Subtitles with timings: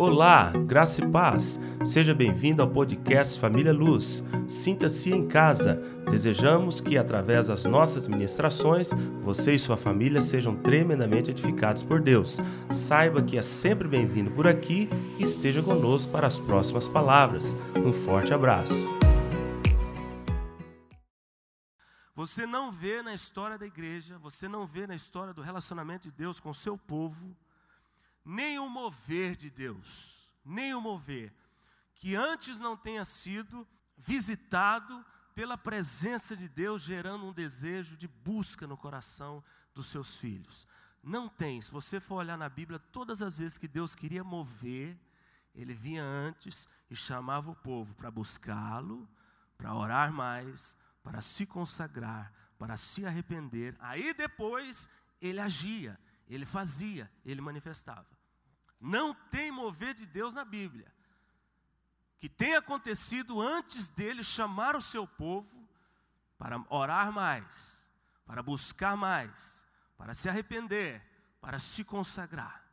[0.00, 1.60] Olá, graça e paz.
[1.82, 4.24] Seja bem-vindo ao podcast Família Luz.
[4.46, 5.74] Sinta-se em casa.
[6.08, 12.38] Desejamos que, através das nossas ministrações, você e sua família sejam tremendamente edificados por Deus.
[12.70, 14.88] Saiba que é sempre bem-vindo por aqui
[15.18, 17.58] e esteja conosco para as próximas palavras.
[17.84, 18.72] Um forte abraço.
[22.14, 26.16] Você não vê na história da igreja, você não vê na história do relacionamento de
[26.16, 27.34] Deus com o seu povo
[28.28, 31.32] nem o mover de Deus, nem o mover,
[31.94, 35.02] que antes não tenha sido visitado
[35.34, 39.42] pela presença de Deus, gerando um desejo de busca no coração
[39.74, 40.68] dos seus filhos.
[41.02, 45.00] Não tem, se você for olhar na Bíblia, todas as vezes que Deus queria mover,
[45.54, 49.08] ele vinha antes e chamava o povo para buscá-lo,
[49.56, 53.74] para orar mais, para se consagrar, para se arrepender.
[53.78, 55.98] Aí depois ele agia,
[56.28, 58.17] ele fazia, ele manifestava.
[58.80, 60.92] Não tem mover de Deus na Bíblia.
[62.18, 65.68] Que tem acontecido antes dele chamar o seu povo
[66.36, 67.80] para orar mais,
[68.26, 71.02] para buscar mais, para se arrepender,
[71.40, 72.64] para se consagrar.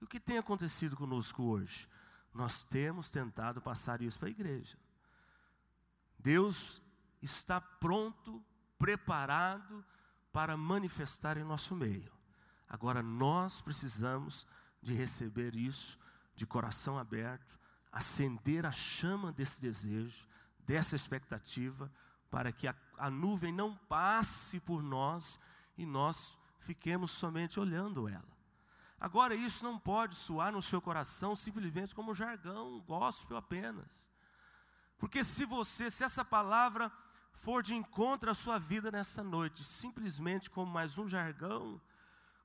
[0.00, 1.88] E o que tem acontecido conosco hoje?
[2.32, 4.78] Nós temos tentado passar isso para a igreja.
[6.18, 6.82] Deus
[7.20, 8.42] está pronto,
[8.78, 9.84] preparado
[10.32, 12.12] para manifestar em nosso meio.
[12.68, 14.46] Agora nós precisamos
[14.82, 15.98] de receber isso
[16.34, 17.58] de coração aberto,
[17.90, 20.26] acender a chama desse desejo,
[20.60, 21.92] dessa expectativa,
[22.30, 25.40] para que a, a nuvem não passe por nós
[25.76, 28.38] e nós fiquemos somente olhando ela.
[29.00, 34.10] Agora, isso não pode soar no seu coração simplesmente como jargão, gospel apenas.
[34.98, 36.92] Porque se você, se essa palavra
[37.32, 41.80] for de encontro à sua vida nessa noite, simplesmente como mais um jargão,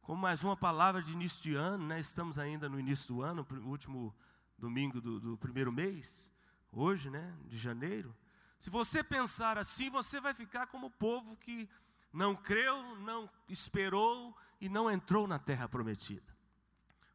[0.03, 1.97] com mais uma palavra de início de ano, né?
[1.97, 4.13] estamos ainda no início do ano, último
[4.57, 6.29] domingo do, do primeiro mês,
[6.73, 7.33] hoje, né?
[7.45, 8.13] de janeiro.
[8.59, 11.69] Se você pensar assim, você vai ficar como o povo que
[12.11, 16.35] não creu, não esperou e não entrou na terra prometida.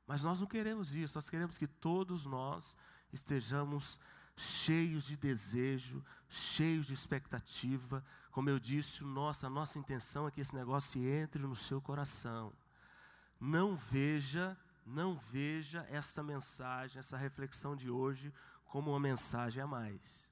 [0.07, 2.75] Mas nós não queremos isso, nós queremos que todos nós
[3.13, 4.01] estejamos
[4.35, 8.03] cheios de desejo, cheios de expectativa.
[8.31, 12.51] Como eu disse, nossa, a nossa intenção é que esse negócio entre no seu coração
[13.41, 18.33] não veja, não veja essa mensagem, essa reflexão de hoje
[18.65, 20.29] como uma mensagem a mais.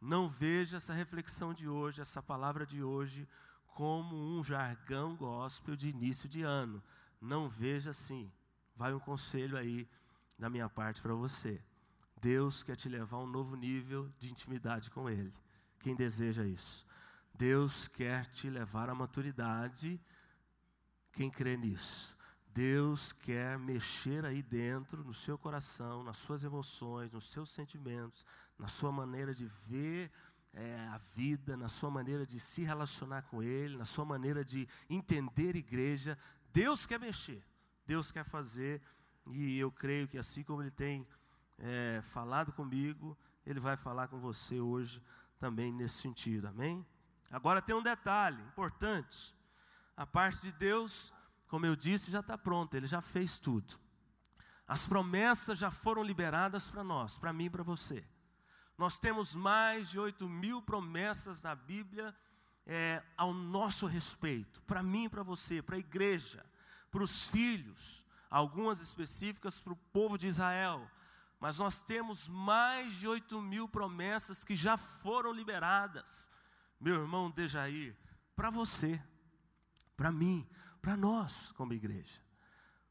[0.00, 3.28] Não veja essa reflexão de hoje, essa palavra de hoje,
[3.66, 6.82] como um jargão gospel de início de ano.
[7.20, 8.30] Não veja assim.
[8.76, 9.88] Vai um conselho aí
[10.38, 11.62] da minha parte para você.
[12.20, 15.32] Deus quer te levar a um novo nível de intimidade com Ele.
[15.80, 16.86] Quem deseja isso?
[17.34, 20.00] Deus quer te levar à maturidade.
[21.12, 22.13] Quem crê nisso?
[22.54, 28.24] Deus quer mexer aí dentro, no seu coração, nas suas emoções, nos seus sentimentos,
[28.56, 30.08] na sua maneira de ver
[30.52, 34.68] é, a vida, na sua maneira de se relacionar com Ele, na sua maneira de
[34.88, 36.16] entender igreja.
[36.52, 37.44] Deus quer mexer,
[37.84, 38.80] Deus quer fazer,
[39.26, 41.04] e eu creio que assim como Ele tem
[41.58, 45.02] é, falado comigo, Ele vai falar com você hoje
[45.40, 46.86] também nesse sentido, amém?
[47.32, 49.34] Agora tem um detalhe importante:
[49.96, 51.12] a parte de Deus
[51.54, 53.78] como eu disse, já está pronto, ele já fez tudo.
[54.66, 58.04] As promessas já foram liberadas para nós, para mim e para você.
[58.76, 62.12] Nós temos mais de 8 mil promessas na Bíblia
[62.66, 66.44] é, ao nosso respeito, para mim e para você, para a igreja,
[66.90, 70.90] para os filhos, algumas específicas para o povo de Israel.
[71.38, 76.28] Mas nós temos mais de 8 mil promessas que já foram liberadas,
[76.80, 77.96] meu irmão Dejair,
[78.34, 79.00] para você,
[79.96, 80.44] para mim,
[80.84, 82.20] para nós como igreja.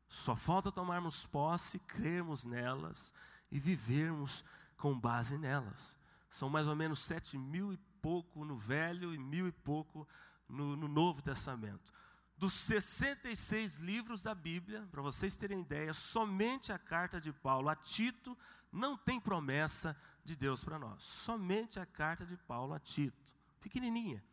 [0.07, 3.13] Só falta tomarmos posse, crermos nelas
[3.51, 4.43] e vivermos
[4.75, 5.95] com base nelas.
[6.27, 10.07] São mais ou menos sete mil e pouco no Velho e mil e pouco
[10.49, 11.93] no, no Novo Testamento.
[12.35, 17.75] Dos 66 livros da Bíblia, para vocês terem ideia, somente a carta de Paulo a
[17.75, 18.35] Tito
[18.71, 19.95] não tem promessa
[20.25, 21.03] de Deus para nós.
[21.03, 24.23] Somente a carta de Paulo a Tito, pequenininha.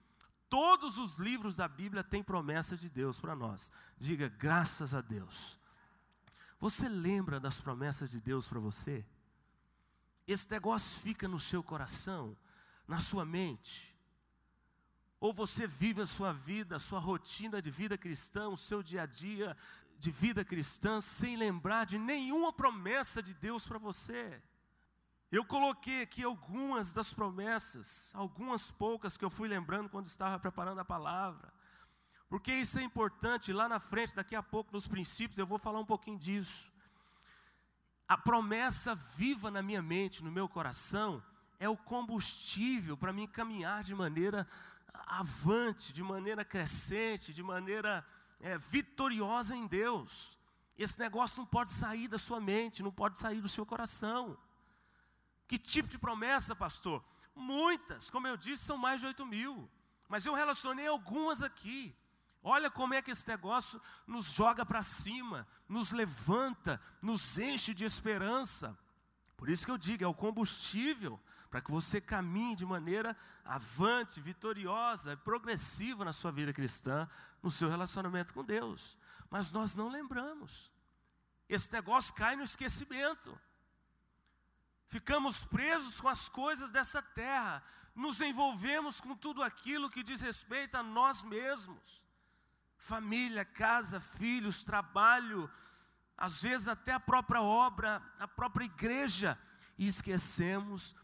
[0.50, 3.70] Todos os livros da Bíblia têm promessas de Deus para nós.
[3.96, 5.58] Diga graças a Deus.
[6.58, 9.06] Você lembra das promessas de Deus para você?
[10.26, 12.36] Esse negócio fica no seu coração,
[12.86, 13.96] na sua mente.
[15.20, 19.02] Ou você vive a sua vida, a sua rotina de vida cristã, o seu dia
[19.02, 19.56] a dia
[19.98, 24.42] de vida cristã, sem lembrar de nenhuma promessa de Deus para você.
[25.30, 30.80] Eu coloquei aqui algumas das promessas, algumas poucas que eu fui lembrando quando estava preparando
[30.80, 31.52] a palavra.
[32.28, 35.78] Porque isso é importante, lá na frente, daqui a pouco, nos princípios, eu vou falar
[35.78, 36.72] um pouquinho disso.
[38.08, 41.22] a promessa viva na minha mente, no meu coração,
[41.60, 44.48] é o combustível para mim caminhar de maneira
[45.06, 48.04] avante, de maneira crescente, de maneira
[48.40, 50.36] é, vitoriosa em Deus.
[50.76, 54.36] Esse negócio não pode sair da sua mente, não pode sair do seu coração.
[55.50, 57.04] Que tipo de promessa, pastor?
[57.34, 59.68] Muitas, como eu disse, são mais de 8 mil.
[60.08, 61.92] Mas eu relacionei algumas aqui.
[62.40, 67.84] Olha como é que esse negócio nos joga para cima, nos levanta, nos enche de
[67.84, 68.78] esperança.
[69.36, 71.20] Por isso que eu digo, é o combustível
[71.50, 77.10] para que você caminhe de maneira avante, vitoriosa, progressiva na sua vida cristã,
[77.42, 78.96] no seu relacionamento com Deus.
[79.28, 80.70] Mas nós não lembramos.
[81.48, 83.36] Esse negócio cai no esquecimento.
[84.90, 87.62] Ficamos presos com as coisas dessa terra,
[87.94, 92.04] nos envolvemos com tudo aquilo que diz respeito a nós mesmos.
[92.76, 95.50] Família, casa, filhos, trabalho,
[96.16, 99.38] às vezes até a própria obra, a própria igreja,
[99.78, 100.94] e esquecemos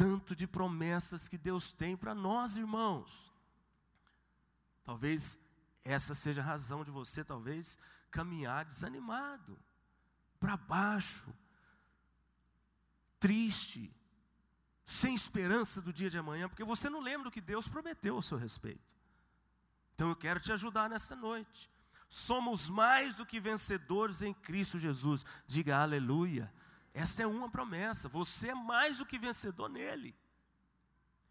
[0.00, 3.30] tanto de promessas que Deus tem para nós, irmãos.
[4.82, 5.38] Talvez
[5.84, 7.78] essa seja a razão de você, talvez,
[8.10, 9.62] caminhar desanimado,
[10.38, 11.30] para baixo,
[13.20, 13.94] triste,
[14.84, 18.22] sem esperança do dia de amanhã, porque você não lembra o que Deus prometeu ao
[18.22, 18.96] seu respeito.
[19.94, 21.70] Então eu quero te ajudar nessa noite.
[22.08, 25.24] Somos mais do que vencedores em Cristo Jesus.
[25.46, 26.52] Diga aleluia.
[26.92, 28.08] Essa é uma promessa.
[28.08, 30.16] Você é mais do que vencedor nele.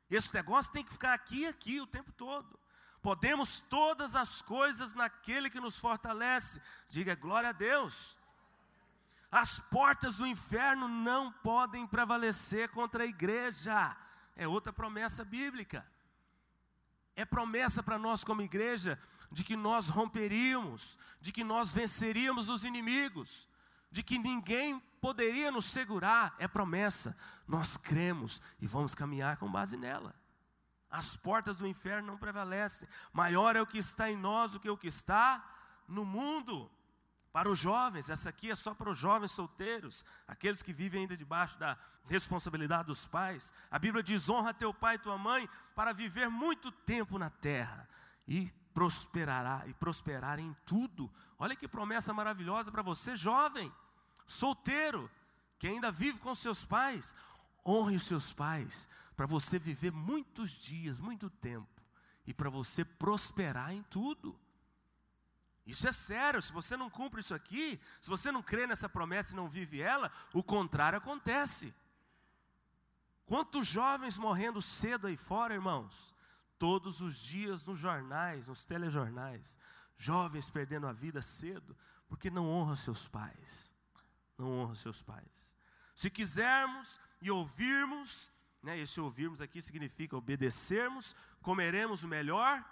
[0.10, 2.58] Esse negócio tem que ficar aqui e aqui o tempo todo.
[3.02, 6.62] Podemos todas as coisas naquele que nos fortalece.
[6.90, 8.18] Diga glória a Deus.
[9.32, 13.96] As portas do inferno não podem prevalecer contra a igreja.
[14.36, 15.86] É outra promessa bíblica.
[17.16, 19.00] É promessa para nós como igreja
[19.32, 23.48] de que nós romperíamos, de que nós venceríamos os inimigos,
[23.92, 27.16] de que ninguém poderia nos segurar, é promessa.
[27.48, 30.16] Nós cremos e vamos caminhar com base nela.
[30.90, 32.90] As portas do inferno não prevalecem.
[33.14, 35.48] Maior é o que está em nós do que o que está
[35.88, 36.72] no mundo.
[37.32, 41.16] Para os jovens, essa aqui é só para os jovens solteiros, aqueles que vivem ainda
[41.16, 43.54] debaixo da responsabilidade dos pais.
[43.70, 47.88] A Bíblia diz: honra teu pai e tua mãe para viver muito tempo na terra
[48.28, 51.12] e prosperará e prosperar em tudo.
[51.38, 53.72] Olha que promessa maravilhosa para você, jovem
[54.26, 55.10] solteiro,
[55.58, 57.16] que ainda vive com seus pais,
[57.66, 61.68] honre os seus pais, para você viver muitos dias, muito tempo,
[62.26, 64.40] e para você prosperar em tudo.
[65.70, 69.34] Isso é sério, se você não cumpre isso aqui, se você não crê nessa promessa
[69.34, 71.74] e não vive ela, o contrário acontece.
[73.26, 76.16] Quantos jovens morrendo cedo aí fora, irmãos?
[76.58, 79.58] Todos os dias nos jornais, nos telejornais,
[79.96, 81.78] jovens perdendo a vida cedo,
[82.08, 83.70] porque não honram seus pais
[84.40, 85.54] não honra seus pais.
[85.94, 88.32] Se quisermos e ouvirmos,
[88.64, 92.64] né, esse ouvirmos aqui significa obedecermos, comeremos o melhor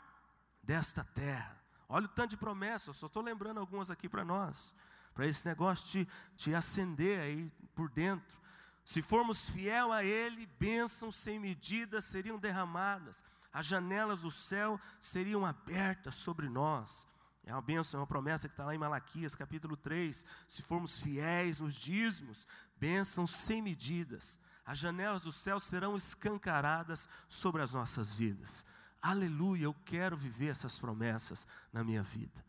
[0.64, 1.62] desta terra.
[1.89, 4.75] Olha o tanto de promessas, só estou lembrando algumas aqui para nós,
[5.13, 8.42] para esse negócio te, te acender aí por dentro.
[8.84, 15.45] Se formos fiel a Ele, bênçãos sem medida seriam derramadas, as janelas do céu seriam
[15.45, 17.07] abertas sobre nós.
[17.44, 20.25] É uma bênção, é uma promessa que está lá em Malaquias, capítulo 3.
[20.48, 22.45] Se formos fiéis nos dízimos,
[22.75, 24.38] bênçãos sem medidas.
[24.65, 28.65] As janelas do céu serão escancaradas sobre as nossas vidas.
[29.08, 32.44] Aleluia, eu quero viver essas promessas na minha vida.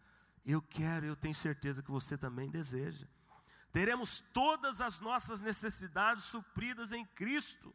[0.44, 3.06] Eu quero, eu tenho certeza que você também deseja.
[3.72, 7.72] Teremos todas as nossas necessidades supridas em Cristo.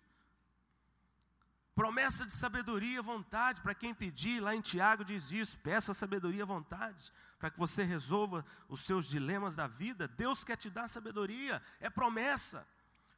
[1.74, 7.10] Promessa de sabedoria, vontade, para quem pedir, lá em Tiago diz isso: peça sabedoria, vontade,
[7.40, 10.10] para que você resolva os seus dilemas da vida.
[10.10, 12.68] Deus quer te dar sabedoria, é promessa.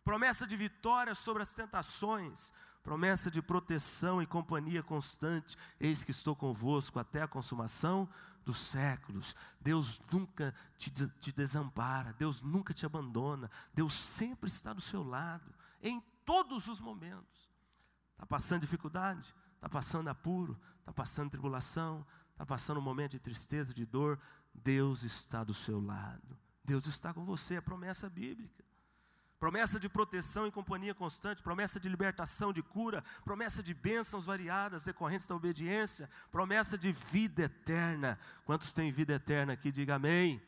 [0.03, 2.53] Promessa de vitória sobre as tentações,
[2.85, 5.57] promessa de proteção e companhia constante.
[5.79, 8.07] Eis que estou convosco até a consumação
[8.45, 9.35] dos séculos.
[9.59, 15.51] Deus nunca te, te desampara, Deus nunca te abandona, Deus sempre está do seu lado,
[15.81, 17.49] em todos os momentos.
[18.11, 19.33] Está passando dificuldade?
[19.55, 20.57] Está passando apuro?
[20.79, 22.05] Está passando tribulação?
[22.33, 24.19] Está passando um momento de tristeza, de dor?
[24.53, 26.37] Deus está do seu lado.
[26.63, 28.64] Deus está com você, é promessa bíblica.
[29.39, 34.85] Promessa de proteção e companhia constante, promessa de libertação, de cura, promessa de bênçãos variadas
[34.85, 38.17] decorrentes da obediência, promessa de vida eterna.
[38.45, 39.71] Quantos têm vida eterna aqui?
[39.71, 40.41] Diga amém.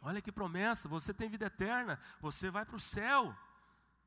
[0.00, 3.34] Olha que promessa, você tem vida eterna, você vai para o céu.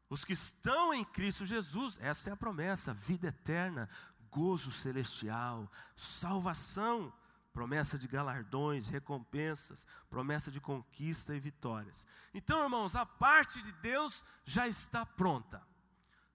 [0.09, 3.89] Os que estão em Cristo Jesus, essa é a promessa, vida eterna,
[4.31, 7.13] gozo celestial, salvação.
[7.57, 12.05] Promessa de galardões, recompensas, promessa de conquista e vitórias.
[12.31, 15.67] Então, irmãos, a parte de Deus já está pronta.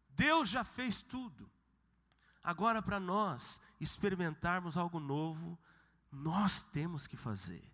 [0.09, 1.49] Deus já fez tudo.
[2.43, 5.57] Agora, para nós experimentarmos algo novo,
[6.11, 7.73] nós temos que fazer,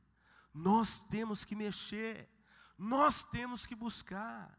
[0.52, 2.28] nós temos que mexer,
[2.76, 4.58] nós temos que buscar.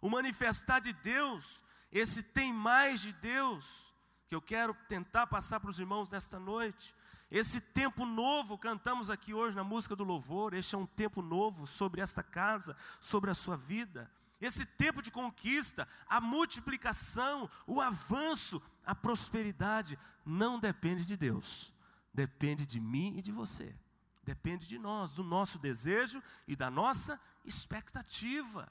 [0.00, 1.60] O manifestar de Deus,
[1.90, 3.92] esse tem mais de Deus,
[4.28, 6.94] que eu quero tentar passar para os irmãos nesta noite,
[7.30, 11.66] esse tempo novo, cantamos aqui hoje na música do louvor, este é um tempo novo
[11.66, 14.10] sobre esta casa, sobre a sua vida.
[14.40, 21.72] Esse tempo de conquista, a multiplicação, o avanço, a prosperidade, não depende de Deus,
[22.12, 23.74] depende de mim e de você.
[24.22, 28.70] Depende de nós, do nosso desejo e da nossa expectativa.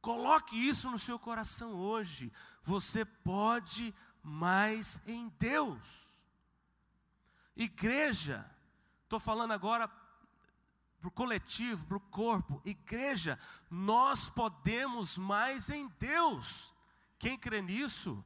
[0.00, 2.30] Coloque isso no seu coração hoje.
[2.62, 6.03] Você pode mais em Deus.
[7.56, 8.48] Igreja,
[9.04, 9.88] estou falando agora
[11.00, 12.62] para o coletivo, para o corpo.
[12.64, 13.38] Igreja,
[13.70, 16.74] nós podemos mais em Deus.
[17.18, 18.24] Quem crê nisso?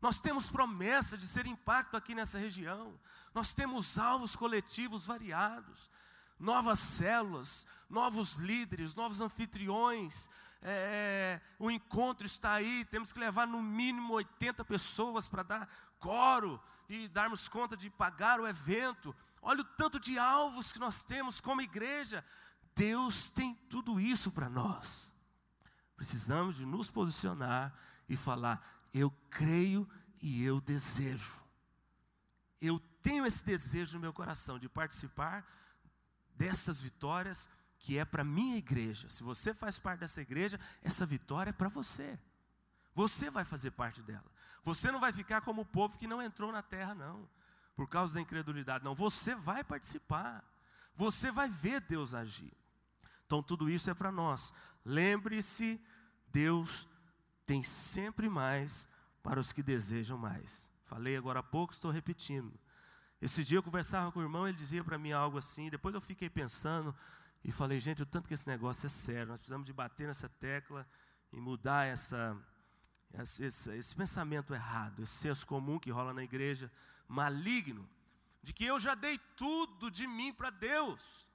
[0.00, 2.98] Nós temos promessa de ser impacto aqui nessa região.
[3.34, 5.90] Nós temos alvos coletivos variados,
[6.38, 10.30] novas células, novos líderes, novos anfitriões.
[10.62, 15.68] É, o encontro está aí, temos que levar no mínimo 80 pessoas para dar
[16.00, 19.14] coro e darmos conta de pagar o evento.
[19.40, 22.24] Olha o tanto de alvos que nós temos como igreja.
[22.74, 25.14] Deus tem tudo isso para nós.
[25.96, 27.72] Precisamos de nos posicionar
[28.08, 29.88] e falar: eu creio
[30.20, 31.34] e eu desejo.
[32.60, 35.46] Eu tenho esse desejo no meu coração de participar
[36.34, 39.08] dessas vitórias que é para minha igreja.
[39.08, 42.18] Se você faz parte dessa igreja, essa vitória é para você.
[42.92, 44.29] Você vai fazer parte dela.
[44.62, 47.28] Você não vai ficar como o povo que não entrou na terra, não,
[47.74, 48.94] por causa da incredulidade, não.
[48.94, 50.44] Você vai participar,
[50.94, 52.52] você vai ver Deus agir.
[53.26, 54.52] Então, tudo isso é para nós.
[54.84, 55.80] Lembre-se,
[56.28, 56.88] Deus
[57.46, 58.88] tem sempre mais
[59.22, 60.70] para os que desejam mais.
[60.84, 62.52] Falei agora há pouco, estou repetindo.
[63.20, 66.00] Esse dia eu conversava com o irmão, ele dizia para mim algo assim, depois eu
[66.00, 66.94] fiquei pensando
[67.44, 70.28] e falei, gente, o tanto que esse negócio é sério, nós precisamos de bater nessa
[70.28, 70.86] tecla
[71.32, 72.36] e mudar essa,
[73.18, 76.70] esse, esse, esse pensamento errado, esse senso comum que rola na igreja,
[77.08, 77.88] maligno,
[78.42, 81.28] de que eu já dei tudo de mim para Deus,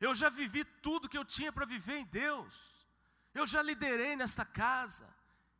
[0.00, 2.86] eu já vivi tudo que eu tinha para viver em Deus,
[3.32, 5.08] eu já liderei nessa casa,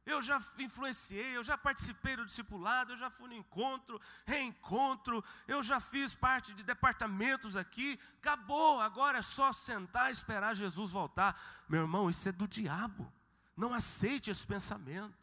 [0.04, 5.62] eu já influenciei, eu já participei do discipulado, eu já fui no encontro, reencontro, eu
[5.62, 11.40] já fiz parte de departamentos aqui, acabou, agora é só sentar e esperar Jesus voltar.
[11.68, 13.10] Meu irmão, isso é do diabo.
[13.56, 15.16] Não aceite esse pensamento.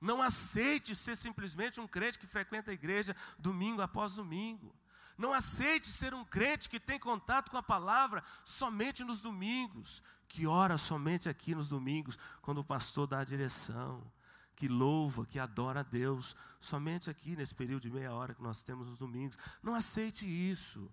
[0.00, 4.74] Não aceite ser simplesmente um crente que frequenta a igreja domingo após domingo.
[5.18, 10.46] Não aceite ser um crente que tem contato com a palavra somente nos domingos, que
[10.46, 14.10] ora somente aqui nos domingos, quando o pastor dá a direção,
[14.56, 18.62] que louva, que adora a Deus, somente aqui nesse período de meia hora que nós
[18.62, 19.36] temos nos domingos.
[19.62, 20.90] Não aceite isso.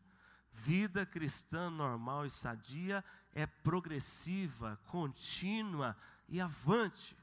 [0.51, 3.05] Vida cristã normal e sadia
[3.37, 5.95] é progressiva, contínua
[6.27, 7.15] e avante.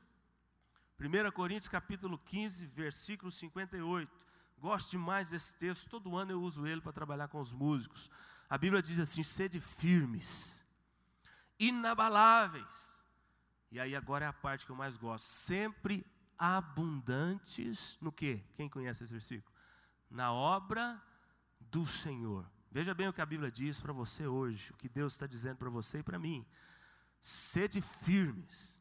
[0.97, 4.09] 1 Coríntios capítulo 15, versículo 58.
[4.57, 8.09] Gosto demais desse texto, todo ano eu uso ele para trabalhar com os músicos.
[8.49, 10.65] A Bíblia diz assim: sede firmes,
[11.59, 13.03] inabaláveis.
[13.73, 15.25] E aí agora é a parte que eu mais gosto.
[15.25, 16.07] Sempre
[16.39, 18.39] abundantes no que?
[18.55, 19.53] Quem conhece esse versículo?
[20.09, 21.03] Na obra
[21.59, 22.49] do Senhor.
[22.75, 25.59] Veja bem o que a Bíblia diz para você hoje, o que Deus está dizendo
[25.59, 26.45] para você e para mim.
[27.21, 28.81] Sede firmes,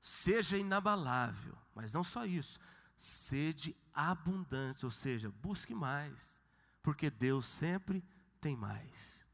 [0.00, 2.60] seja inabalável, mas não só isso,
[2.96, 6.40] sede abundante, ou seja, busque mais,
[6.80, 8.04] porque Deus sempre
[8.40, 9.26] tem mais.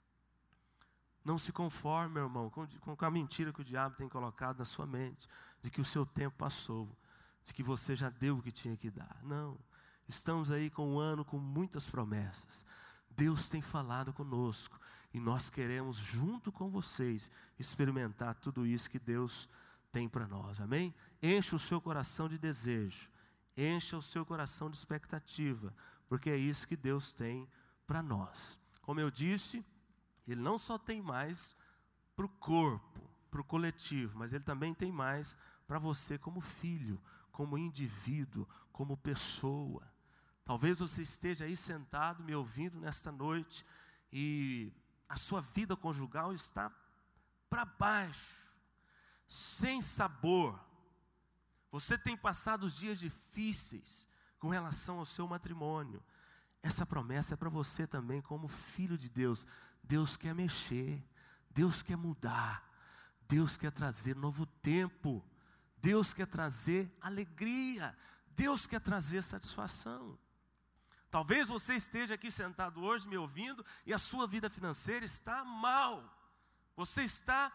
[1.23, 4.65] Não se conforme, meu irmão, com, com a mentira que o diabo tem colocado na
[4.65, 5.29] sua mente,
[5.61, 6.89] de que o seu tempo passou,
[7.45, 9.21] de que você já deu o que tinha que dar.
[9.23, 9.61] Não.
[10.09, 12.65] Estamos aí com um ano com muitas promessas.
[13.21, 14.81] Deus tem falado conosco
[15.13, 19.47] e nós queremos, junto com vocês, experimentar tudo isso que Deus
[19.93, 20.95] tem para nós, amém?
[21.23, 23.11] Encha o seu coração de desejo,
[23.55, 25.75] encha o seu coração de expectativa,
[26.09, 27.47] porque é isso que Deus tem
[27.87, 28.59] para nós.
[28.81, 29.63] Como eu disse,
[30.27, 31.55] Ele não só tem mais
[32.17, 35.37] para o corpo, para o coletivo, mas Ele também tem mais
[35.67, 36.99] para você como filho,
[37.31, 39.87] como indivíduo, como pessoa.
[40.51, 43.65] Talvez você esteja aí sentado me ouvindo nesta noite
[44.13, 44.73] e
[45.09, 46.73] a sua vida conjugal está
[47.49, 48.51] para baixo,
[49.29, 50.59] sem sabor.
[51.71, 54.09] Você tem passado dias difíceis
[54.41, 56.03] com relação ao seu matrimônio.
[56.61, 59.47] Essa promessa é para você também, como filho de Deus.
[59.85, 61.01] Deus quer mexer,
[61.49, 62.69] Deus quer mudar,
[63.29, 65.25] Deus quer trazer novo tempo,
[65.77, 67.97] Deus quer trazer alegria,
[68.35, 70.19] Deus quer trazer satisfação.
[71.11, 76.17] Talvez você esteja aqui sentado hoje me ouvindo e a sua vida financeira está mal.
[76.77, 77.53] Você está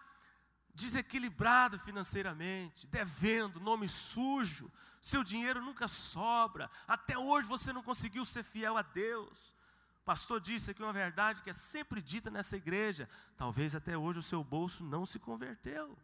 [0.73, 4.69] desequilibrado financeiramente, devendo, nome sujo,
[5.01, 9.55] seu dinheiro nunca sobra, até hoje você não conseguiu ser fiel a Deus.
[10.01, 14.19] O pastor disse aqui uma verdade que é sempre dita nessa igreja: talvez até hoje
[14.19, 15.97] o seu bolso não se converteu.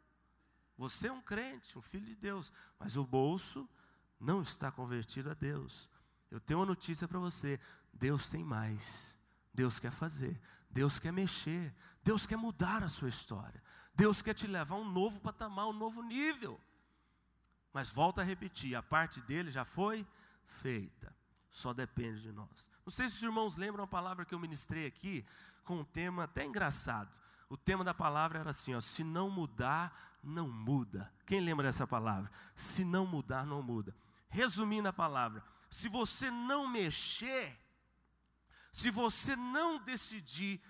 [0.77, 3.69] Você é um crente, um filho de Deus, mas o bolso
[4.19, 5.89] não está convertido a Deus.
[6.31, 7.59] Eu tenho uma notícia para você:
[7.93, 9.17] Deus tem mais,
[9.53, 13.61] Deus quer fazer, Deus quer mexer, Deus quer mudar a sua história.
[13.93, 16.59] Deus quer te levar a um novo patamar, um novo nível.
[17.73, 20.07] Mas volta a repetir, a parte dele já foi
[20.45, 21.13] feita.
[21.49, 22.69] Só depende de nós.
[22.85, 25.25] Não sei se os irmãos lembram a palavra que eu ministrei aqui,
[25.65, 27.11] com um tema até engraçado.
[27.49, 31.11] O tema da palavra era assim: ó, se não mudar, não muda.
[31.25, 32.31] Quem lembra dessa palavra?
[32.55, 33.93] Se não mudar, não muda.
[34.29, 37.57] Resumindo a palavra, se você não mexer,
[38.71, 40.61] se você não decidir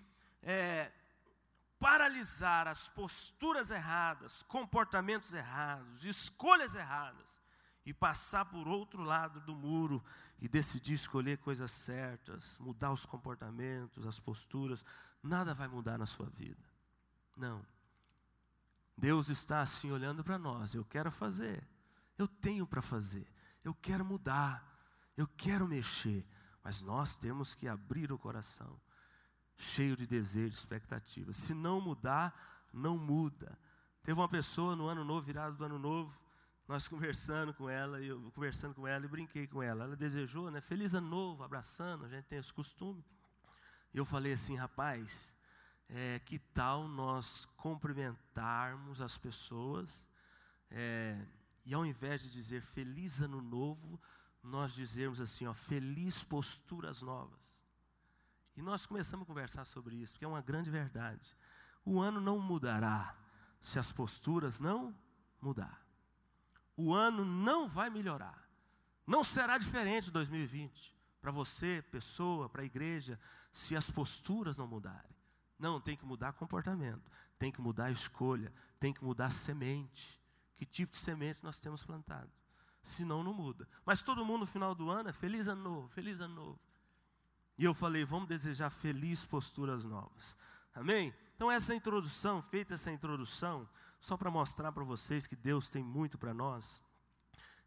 [0.41, 0.91] é,
[1.77, 7.41] paralisar as posturas erradas, comportamentos errados, escolhas erradas,
[7.85, 10.03] e passar por outro lado do muro
[10.39, 14.85] e decidir escolher coisas certas, mudar os comportamentos, as posturas,
[15.21, 16.63] nada vai mudar na sua vida.
[17.35, 17.65] Não.
[18.95, 20.73] Deus está assim olhando para nós.
[20.73, 21.67] Eu quero fazer,
[22.17, 23.27] eu tenho para fazer,
[23.63, 24.70] eu quero mudar,
[25.17, 26.25] eu quero mexer,
[26.63, 28.79] mas nós temos que abrir o coração
[29.57, 31.33] cheio de desejo, de expectativa.
[31.33, 33.57] Se não mudar, não muda.
[34.03, 36.19] Teve uma pessoa no ano novo, virado do ano novo,
[36.67, 39.83] nós conversando com ela, eu conversando com ela e brinquei com ela.
[39.83, 40.61] Ela desejou, né?
[40.61, 43.03] Feliz ano novo, abraçando, a gente tem esse costume.
[43.93, 45.35] E eu falei assim, rapaz,
[45.89, 50.03] é, que tal nós cumprimentarmos as pessoas
[50.69, 51.19] é,
[51.65, 53.99] e ao invés de dizer feliz ano novo,
[54.43, 57.61] nós dizermos assim, ó, feliz posturas novas.
[58.55, 61.35] E nós começamos a conversar sobre isso, porque é uma grande verdade.
[61.85, 63.15] O ano não mudará
[63.61, 64.95] se as posturas não
[65.39, 65.85] mudar.
[66.75, 68.49] O ano não vai melhorar.
[69.05, 73.19] Não será diferente de 2020 para você, pessoa, para a igreja,
[73.51, 75.15] se as posturas não mudarem.
[75.57, 80.19] Não, tem que mudar comportamento, tem que mudar a escolha, tem que mudar semente.
[80.57, 82.31] Que tipo de semente nós temos plantado?
[82.83, 83.67] Senão não muda.
[83.85, 86.59] Mas todo mundo no final do ano é feliz ano novo, feliz ano novo.
[87.57, 90.35] E eu falei, vamos desejar feliz posturas novas.
[90.73, 91.13] Amém?
[91.35, 93.67] Então, essa introdução, feita essa introdução,
[93.99, 96.81] só para mostrar para vocês que Deus tem muito para nós.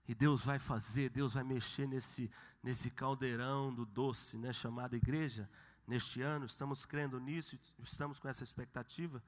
[0.07, 2.31] E Deus vai fazer, Deus vai mexer nesse,
[2.63, 5.49] nesse caldeirão do doce, né, chamado igreja,
[5.87, 6.47] neste ano.
[6.47, 9.23] Estamos crendo nisso, estamos com essa expectativa.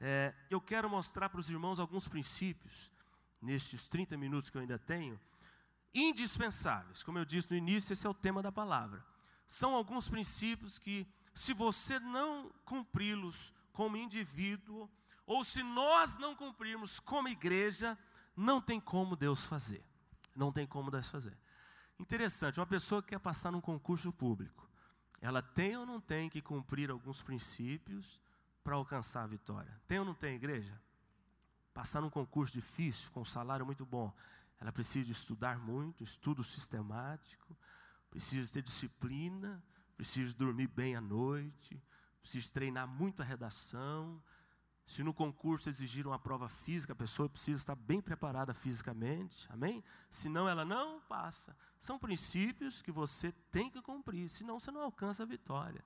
[0.00, 2.92] É, eu quero mostrar para os irmãos alguns princípios,
[3.40, 5.18] nestes 30 minutos que eu ainda tenho,
[5.94, 7.02] indispensáveis.
[7.02, 9.04] Como eu disse no início, esse é o tema da palavra
[9.46, 14.90] são alguns princípios que, se você não cumpri-los como indivíduo,
[15.24, 17.98] ou se nós não cumprirmos como igreja,
[18.36, 19.84] não tem como Deus fazer.
[20.34, 21.36] Não tem como Deus fazer.
[21.98, 24.68] Interessante, uma pessoa que quer passar num concurso público,
[25.20, 28.20] ela tem ou não tem que cumprir alguns princípios
[28.62, 29.80] para alcançar a vitória?
[29.86, 30.78] Tem ou não tem, igreja?
[31.76, 34.10] Passar num concurso difícil, com um salário muito bom,
[34.58, 37.54] ela precisa estudar muito, estudo sistemático,
[38.08, 39.62] preciso ter disciplina,
[39.94, 41.78] preciso dormir bem à noite,
[42.22, 44.22] preciso treinar muito a redação.
[44.86, 49.84] Se no concurso exigir uma prova física, a pessoa precisa estar bem preparada fisicamente, amém?
[50.08, 51.54] Senão ela não passa.
[51.78, 55.84] São princípios que você tem que cumprir, senão você não alcança a vitória.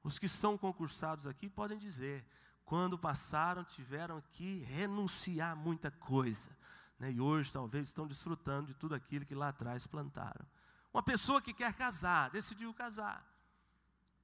[0.00, 2.24] Os que são concursados aqui podem dizer,
[2.64, 6.50] quando passaram, tiveram que renunciar a muita coisa.
[6.98, 7.12] Né?
[7.12, 10.46] E hoje talvez estão desfrutando de tudo aquilo que lá atrás plantaram.
[10.92, 13.24] Uma pessoa que quer casar, decidiu casar.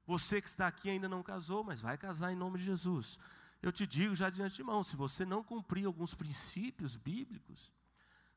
[0.07, 3.19] Você que está aqui ainda não casou, mas vai casar em nome de Jesus.
[3.63, 7.73] Eu te digo já de antemão: se você não cumprir alguns princípios bíblicos,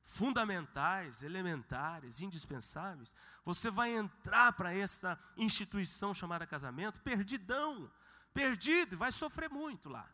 [0.03, 7.89] fundamentais, elementares, indispensáveis, você vai entrar para essa instituição chamada casamento perdidão,
[8.33, 10.07] perdido, e vai sofrer muito lá.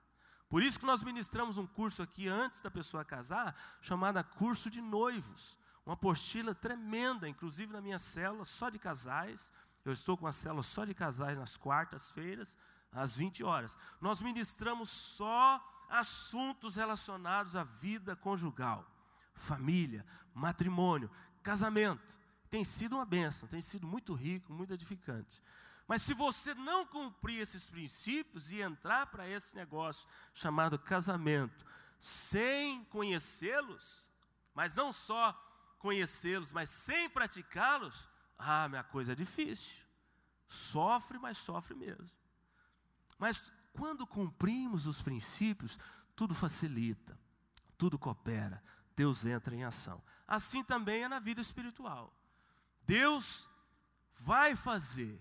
[0.48, 4.82] Por isso que nós ministramos um curso aqui antes da pessoa casar, chamado curso de
[4.82, 9.52] noivos uma apostila tremenda, inclusive na minha célula, só de casais.
[9.84, 12.56] Eu estou com a célula só de casais nas quartas-feiras,
[12.92, 13.76] às 20 horas.
[14.00, 18.86] Nós ministramos só assuntos relacionados à vida conjugal,
[19.34, 21.10] família, matrimônio,
[21.42, 22.20] casamento.
[22.52, 25.42] tem sido uma benção, tem sido muito rico, muito edificante.
[25.90, 31.66] Mas se você não cumprir esses princípios e entrar para esse negócio chamado casamento,
[32.00, 34.08] sem conhecê-los,
[34.54, 35.34] mas não só
[35.80, 39.84] conhecê-los, mas sem praticá-los, ah, minha coisa é difícil.
[40.48, 42.16] Sofre, mas sofre mesmo.
[43.18, 45.80] Mas quando cumprimos os princípios,
[46.16, 47.20] tudo facilita,
[47.80, 48.64] tudo coopera,
[48.96, 50.04] Deus entra em ação.
[50.28, 52.16] Assim também é na vida espiritual.
[52.86, 53.50] Deus
[54.20, 55.20] vai fazer,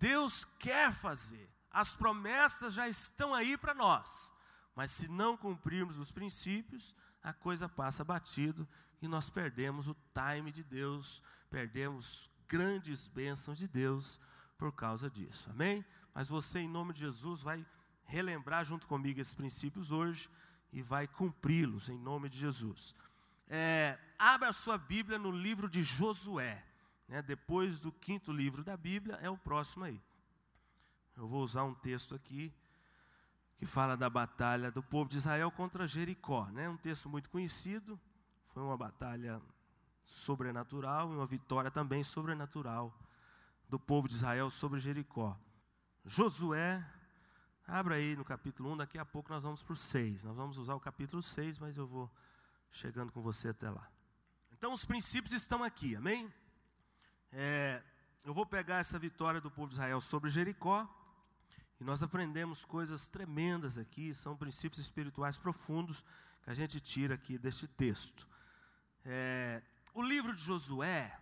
[0.00, 4.32] Deus quer fazer, as promessas já estão aí para nós,
[4.74, 8.66] mas se não cumprirmos os princípios, a coisa passa batido
[9.02, 14.18] e nós perdemos o time de Deus, perdemos grandes bênçãos de Deus
[14.56, 15.84] por causa disso, amém?
[16.14, 17.64] Mas você, em nome de Jesus, vai
[18.04, 20.30] relembrar junto comigo esses princípios hoje
[20.72, 22.94] e vai cumpri-los em nome de Jesus.
[23.46, 26.64] É, abra a sua Bíblia no livro de Josué.
[27.10, 30.00] Né, depois do quinto livro da Bíblia, é o próximo aí.
[31.16, 32.54] Eu vou usar um texto aqui
[33.58, 36.46] que fala da batalha do povo de Israel contra Jericó.
[36.52, 37.98] Né, um texto muito conhecido.
[38.54, 39.42] Foi uma batalha
[40.04, 42.96] sobrenatural e uma vitória também sobrenatural
[43.68, 45.36] do povo de Israel sobre Jericó.
[46.04, 46.80] Josué
[47.66, 50.24] Abra aí no capítulo 1, daqui a pouco nós vamos para o 6.
[50.24, 52.08] Nós vamos usar o capítulo 6, mas eu vou
[52.70, 53.88] chegando com você até lá.
[54.52, 56.32] Então os princípios estão aqui, amém?
[57.32, 57.82] É,
[58.24, 60.88] eu vou pegar essa vitória do povo de Israel sobre Jericó,
[61.80, 66.04] e nós aprendemos coisas tremendas aqui, são princípios espirituais profundos
[66.42, 68.26] que a gente tira aqui deste texto.
[69.04, 69.62] É,
[69.94, 71.16] o livro de Josué,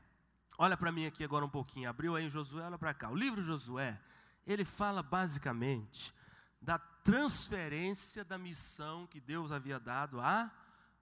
[0.56, 3.10] olha para mim aqui agora um pouquinho, abriu aí Josué, olha para cá.
[3.10, 4.00] O livro de Josué,
[4.46, 6.14] ele fala basicamente
[6.60, 10.50] da transferência da missão que Deus havia dado a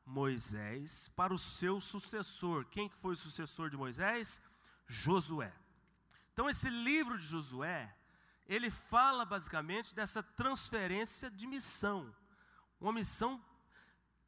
[0.04, 2.66] Moisés para o seu sucessor.
[2.66, 4.42] Quem que foi o sucessor de Moisés?
[4.86, 5.52] Josué.
[6.32, 7.94] Então esse livro de Josué,
[8.46, 12.14] ele fala basicamente dessa transferência de missão.
[12.80, 13.42] Uma missão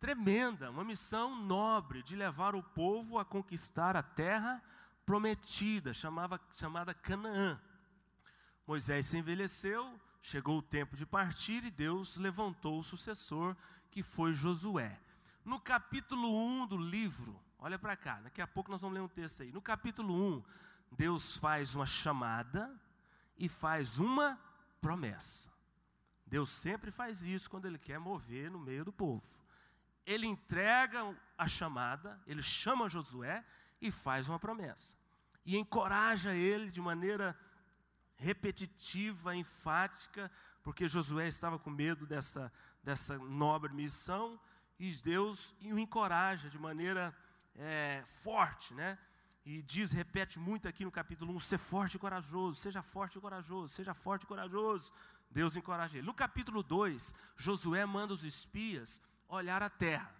[0.00, 4.62] tremenda, uma missão nobre de levar o povo a conquistar a terra
[5.04, 7.60] prometida, chamava, chamada Canaã.
[8.66, 13.56] Moisés se envelheceu, Chegou o tempo de partir e Deus levantou o sucessor,
[13.90, 15.00] que foi Josué.
[15.44, 16.28] No capítulo
[16.62, 19.52] 1 do livro, olha para cá, daqui a pouco nós vamos ler um texto aí.
[19.52, 20.44] No capítulo 1,
[20.92, 22.74] Deus faz uma chamada
[23.36, 24.38] e faz uma
[24.80, 25.50] promessa.
[26.26, 29.26] Deus sempre faz isso quando Ele quer mover no meio do povo.
[30.04, 33.44] Ele entrega a chamada, ele chama Josué
[33.80, 34.96] e faz uma promessa.
[35.44, 37.38] E encoraja ele de maneira
[38.16, 40.30] repetitiva, enfática,
[40.62, 44.40] porque Josué estava com medo dessa, dessa nobre missão,
[44.78, 47.14] e Deus o encoraja de maneira
[47.58, 48.98] é, forte, né?
[49.44, 53.20] E diz, repete muito aqui no capítulo 1, ser forte e corajoso, seja forte e
[53.20, 54.92] corajoso, seja forte e corajoso.
[55.30, 56.06] Deus encoraja ele.
[56.06, 60.14] No capítulo 2, Josué manda os espias olhar a terra,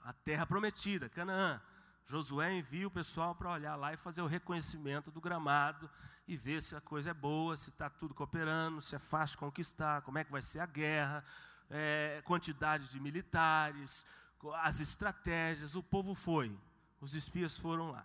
[0.00, 1.60] a terra prometida, Canaã.
[2.06, 5.90] Josué envia o pessoal para olhar lá e fazer o reconhecimento do gramado
[6.26, 10.02] e ver se a coisa é boa, se está tudo cooperando, se é fácil conquistar,
[10.02, 11.24] como é que vai ser a guerra,
[11.70, 14.06] é, quantidade de militares,
[14.54, 15.74] as estratégias.
[15.74, 16.56] O povo foi,
[17.00, 18.04] os espias foram lá.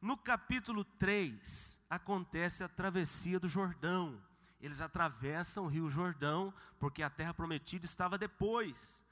[0.00, 4.20] No capítulo 3, acontece a travessia do Jordão.
[4.60, 9.04] Eles atravessam o rio Jordão, porque a terra prometida estava depois.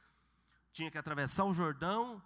[0.72, 2.22] Tinha que atravessar o Jordão,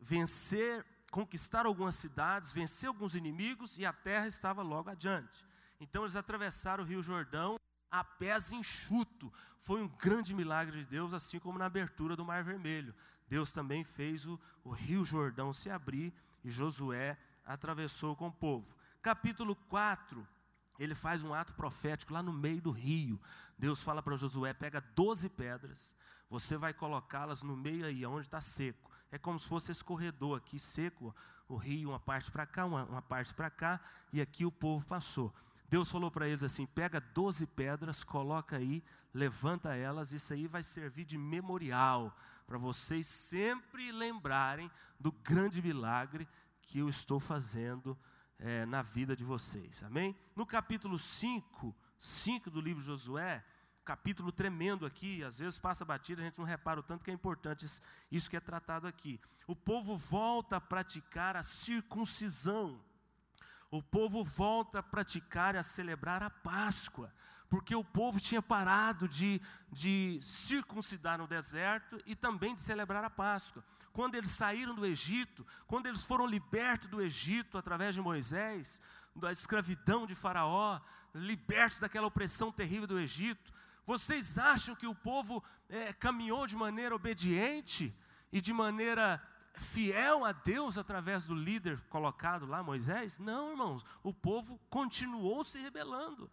[0.00, 5.46] vencer, conquistar algumas cidades, vencer alguns inimigos, e a terra estava logo adiante.
[5.80, 7.58] Então eles atravessaram o Rio Jordão
[7.90, 9.32] a pés enxuto.
[9.58, 12.94] Foi um grande milagre de Deus, assim como na abertura do Mar Vermelho.
[13.28, 16.12] Deus também fez o, o Rio Jordão se abrir
[16.42, 18.74] e Josué atravessou com o povo.
[19.02, 20.26] Capítulo 4,
[20.78, 23.20] ele faz um ato profético lá no meio do rio.
[23.58, 25.94] Deus fala para Josué: pega 12 pedras,
[26.30, 28.90] você vai colocá-las no meio aí, onde está seco.
[29.10, 31.14] É como se fosse esse corredor aqui seco,
[31.48, 33.80] o rio, uma parte para cá, uma, uma parte para cá,
[34.12, 35.34] e aqui o povo passou.
[35.68, 40.62] Deus falou para eles assim: pega 12 pedras, coloca aí, levanta elas, isso aí vai
[40.62, 42.14] servir de memorial
[42.48, 46.26] para vocês sempre lembrarem do grande milagre
[46.62, 47.96] que eu estou fazendo
[48.38, 49.82] é, na vida de vocês.
[49.82, 50.16] Amém?
[50.34, 53.44] No capítulo 5, 5 do livro de Josué,
[53.84, 57.14] capítulo tremendo aqui, às vezes passa batida, a gente não repara o tanto que é
[57.14, 57.66] importante
[58.10, 59.20] isso que é tratado aqui.
[59.46, 62.82] O povo volta a praticar a circuncisão
[63.70, 67.12] o povo volta a praticar e a celebrar a Páscoa,
[67.48, 69.40] porque o povo tinha parado de,
[69.72, 73.64] de circuncidar no deserto e também de celebrar a Páscoa.
[73.92, 78.80] Quando eles saíram do Egito, quando eles foram libertos do Egito através de Moisés,
[79.16, 80.80] da escravidão de Faraó,
[81.14, 83.52] libertos daquela opressão terrível do Egito,
[83.86, 87.96] vocês acham que o povo é, caminhou de maneira obediente
[88.30, 89.22] e de maneira
[89.54, 93.18] fiel a Deus através do líder colocado lá, Moisés?
[93.18, 96.30] Não, irmãos, o povo continuou se rebelando.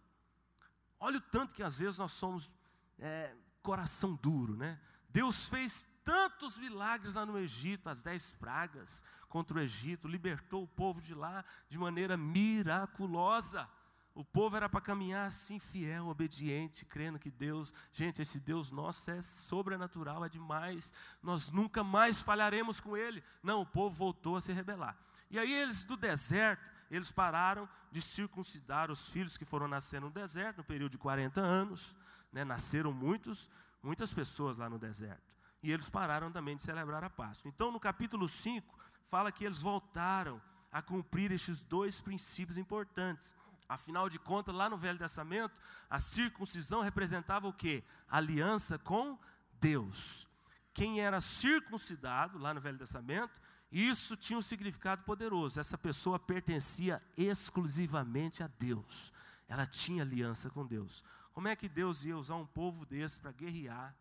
[0.98, 2.52] Olha o tanto que às vezes nós somos
[2.98, 4.80] é, coração duro, né?
[5.08, 10.68] Deus fez tantos milagres lá no Egito, as dez pragas contra o Egito, libertou o
[10.68, 13.68] povo de lá de maneira miraculosa.
[14.14, 19.10] O povo era para caminhar assim, fiel, obediente, crendo que Deus, gente, esse Deus nosso
[19.10, 23.22] é sobrenatural, é demais, nós nunca mais falharemos com Ele.
[23.42, 24.96] Não, o povo voltou a se rebelar.
[25.30, 30.10] E aí eles do deserto, eles pararam de circuncidar os filhos que foram nascer no
[30.10, 31.96] deserto, no período de 40 anos.
[32.32, 33.48] Né, nasceram muitos,
[33.82, 35.22] muitas pessoas lá no deserto.
[35.62, 37.48] E eles pararam também de celebrar a Páscoa.
[37.48, 43.34] Então, no capítulo 5, fala que eles voltaram a cumprir estes dois princípios importantes.
[43.68, 47.82] Afinal de contas, lá no Velho Testamento, a circuncisão representava o que?
[48.08, 49.18] Aliança com
[49.60, 50.28] Deus.
[50.72, 53.40] Quem era circuncidado lá no Velho Testamento
[53.84, 55.60] isso tinha um significado poderoso.
[55.60, 59.12] Essa pessoa pertencia exclusivamente a Deus.
[59.48, 61.04] Ela tinha aliança com Deus.
[61.32, 63.94] Como é que Deus ia usar um povo desse para guerrear,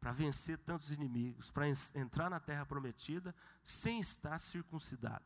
[0.00, 5.24] para vencer tantos inimigos, para entrar na terra prometida, sem estar circuncidado,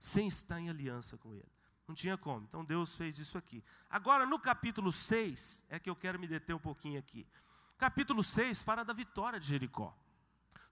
[0.00, 1.52] sem estar em aliança com Ele?
[1.86, 2.46] Não tinha como.
[2.48, 3.62] Então Deus fez isso aqui.
[3.90, 7.26] Agora, no capítulo 6, é que eu quero me deter um pouquinho aqui.
[7.76, 9.94] Capítulo 6 fala da vitória de Jericó.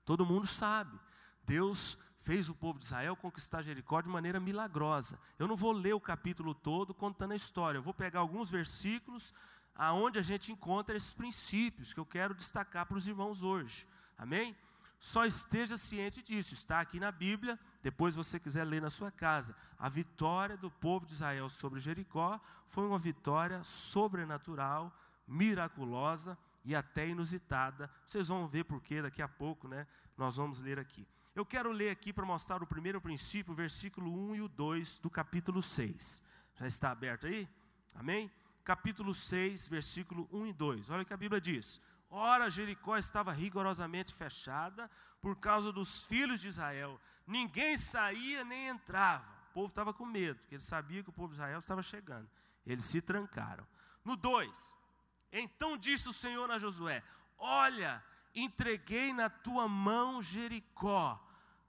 [0.04, 0.98] Todo mundo sabe.
[1.44, 5.18] Deus fez o povo de Israel conquistar Jericó de maneira milagrosa.
[5.38, 9.34] Eu não vou ler o capítulo todo contando a história, eu vou pegar alguns versículos
[9.74, 13.86] aonde a gente encontra esses princípios que eu quero destacar para os irmãos hoje.
[14.18, 14.54] Amém?
[14.98, 19.56] Só esteja ciente disso, está aqui na Bíblia, depois você quiser ler na sua casa.
[19.78, 24.94] A vitória do povo de Israel sobre Jericó foi uma vitória sobrenatural,
[25.26, 27.90] miraculosa e até inusitada.
[28.06, 29.86] Vocês vão ver porquê daqui a pouco, né?
[30.18, 31.08] Nós vamos ler aqui.
[31.34, 35.08] Eu quero ler aqui para mostrar o primeiro princípio, versículo 1 e o 2 do
[35.08, 36.22] capítulo 6.
[36.56, 37.48] Já está aberto aí?
[37.94, 38.30] Amém?
[38.64, 40.90] Capítulo 6, versículo 1 e 2.
[40.90, 41.80] Olha o que a Bíblia diz.
[42.10, 44.90] Ora, Jericó estava rigorosamente fechada
[45.20, 47.00] por causa dos filhos de Israel.
[47.24, 49.30] Ninguém saía nem entrava.
[49.50, 52.28] O povo estava com medo, porque ele sabia que o povo de Israel estava chegando.
[52.66, 53.66] Eles se trancaram.
[54.04, 54.76] No 2,
[55.30, 57.04] então disse o Senhor a Josué:
[57.38, 58.02] Olha,
[58.34, 61.20] entreguei na tua mão Jericó,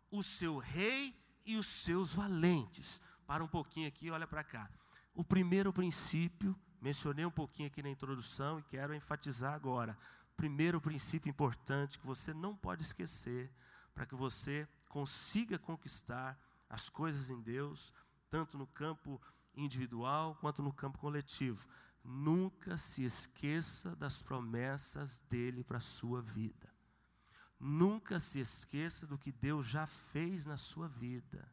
[0.10, 3.02] o seu rei e os seus valentes.
[3.26, 4.69] Para um pouquinho aqui, olha para cá.
[5.13, 9.97] O primeiro princípio, mencionei um pouquinho aqui na introdução e quero enfatizar agora.
[10.36, 13.52] Primeiro princípio importante que você não pode esquecer,
[13.93, 16.38] para que você consiga conquistar
[16.69, 17.93] as coisas em Deus,
[18.30, 19.21] tanto no campo
[19.56, 21.67] individual quanto no campo coletivo.
[22.03, 26.69] Nunca se esqueça das promessas dele para a sua vida.
[27.59, 31.47] Nunca se esqueça do que Deus já fez na sua vida.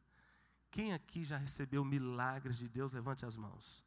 [0.71, 2.93] Quem aqui já recebeu milagres de Deus?
[2.93, 3.85] Levante as mãos.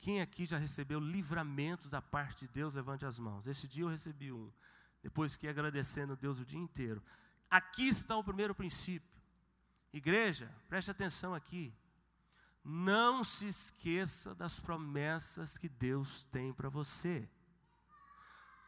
[0.00, 2.74] Quem aqui já recebeu livramentos da parte de Deus?
[2.74, 3.46] Levante as mãos.
[3.46, 4.50] Esse dia eu recebi um.
[5.02, 7.02] Depois fiquei agradecendo a Deus o dia inteiro.
[7.48, 9.20] Aqui está o primeiro princípio.
[9.92, 11.74] Igreja, preste atenção aqui.
[12.62, 17.28] Não se esqueça das promessas que Deus tem para você.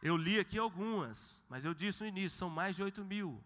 [0.01, 3.41] Eu li aqui algumas, mas eu disse no início, são mais de 8 mil.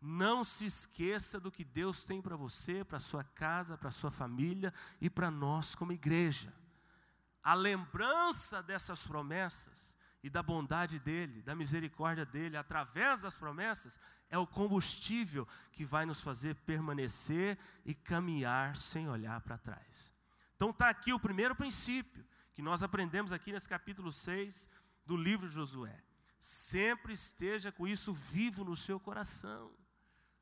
[0.00, 4.74] Não se esqueça do que Deus tem para você, para sua casa, para sua família
[5.00, 6.52] e para nós como igreja.
[7.42, 9.95] A lembrança dessas promessas
[10.26, 13.96] e da bondade dele, da misericórdia dele, através das promessas,
[14.28, 20.12] é o combustível que vai nos fazer permanecer e caminhar sem olhar para trás.
[20.56, 24.68] Então está aqui o primeiro princípio que nós aprendemos aqui nesse capítulo 6
[25.04, 25.96] do livro de Josué.
[26.40, 29.72] Sempre esteja com isso vivo no seu coração.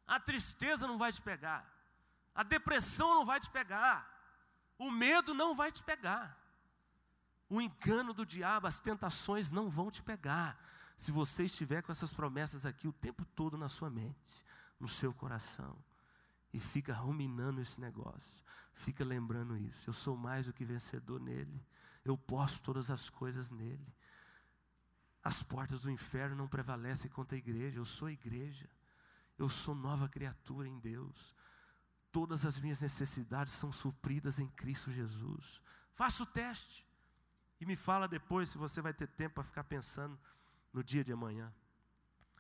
[0.07, 1.71] A tristeza não vai te pegar,
[2.35, 4.11] a depressão não vai te pegar,
[4.79, 6.43] o medo não vai te pegar,
[7.55, 10.59] o engano do diabo, as tentações não vão te pegar
[10.97, 14.45] se você estiver com essas promessas aqui o tempo todo na sua mente,
[14.79, 15.77] no seu coração,
[16.53, 19.89] e fica ruminando esse negócio, fica lembrando isso.
[19.89, 21.65] Eu sou mais do que vencedor nele,
[22.05, 23.95] eu posso todas as coisas nele.
[25.23, 28.69] As portas do inferno não prevalecem contra a igreja, eu sou igreja,
[29.39, 31.35] eu sou nova criatura em Deus.
[32.13, 35.61] Todas as minhas necessidades são supridas em Cristo Jesus.
[35.95, 36.87] Faça o teste.
[37.65, 40.21] E me fala depois se você vai ter tempo para ficar pensando
[40.71, 41.51] no dia de amanhã.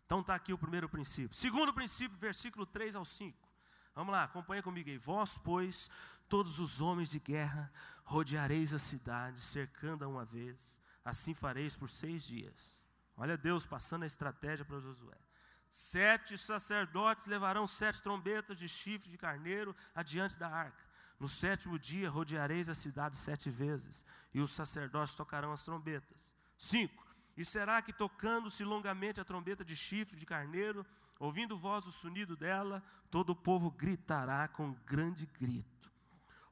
[0.04, 1.34] Então está aqui o primeiro princípio.
[1.34, 3.48] Segundo princípio, versículo 3 ao 5.
[3.94, 4.98] Vamos lá, acompanha comigo aí.
[4.98, 5.90] Vós, pois,
[6.28, 7.72] todos os homens de guerra,
[8.04, 10.78] rodeareis a cidade, cercando-a uma vez.
[11.02, 12.78] Assim fareis por seis dias.
[13.16, 15.16] Olha Deus passando a estratégia para Josué.
[15.70, 20.84] Sete sacerdotes levarão sete trombetas de chifre de carneiro adiante da arca.
[21.18, 26.34] No sétimo dia rodeareis a cidade sete vezes, e os sacerdotes tocarão as trombetas.
[26.58, 27.04] Cinco.
[27.36, 30.86] E será que tocando-se longamente a trombeta de chifre de carneiro,
[31.18, 35.92] ouvindo voz o sonido dela, todo o povo gritará com grande grito.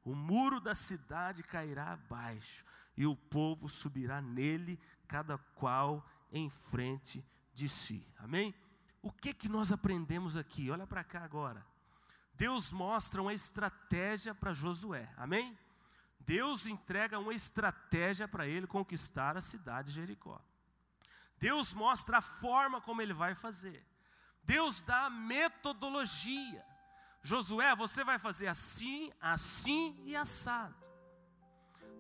[0.05, 2.65] O muro da cidade cairá abaixo,
[2.97, 8.07] e o povo subirá nele, cada qual em frente de si.
[8.19, 8.55] Amém?
[9.01, 10.71] O que que nós aprendemos aqui?
[10.71, 11.65] Olha para cá agora.
[12.43, 15.09] Deus mostra uma estratégia para Josué.
[15.17, 15.57] Amém?
[16.19, 20.41] Deus entrega uma estratégia para ele conquistar a cidade de Jericó.
[21.39, 23.87] Deus mostra a forma como ele vai fazer.
[24.43, 26.67] Deus dá a metodologia.
[27.23, 30.75] Josué, você vai fazer assim, assim e assado.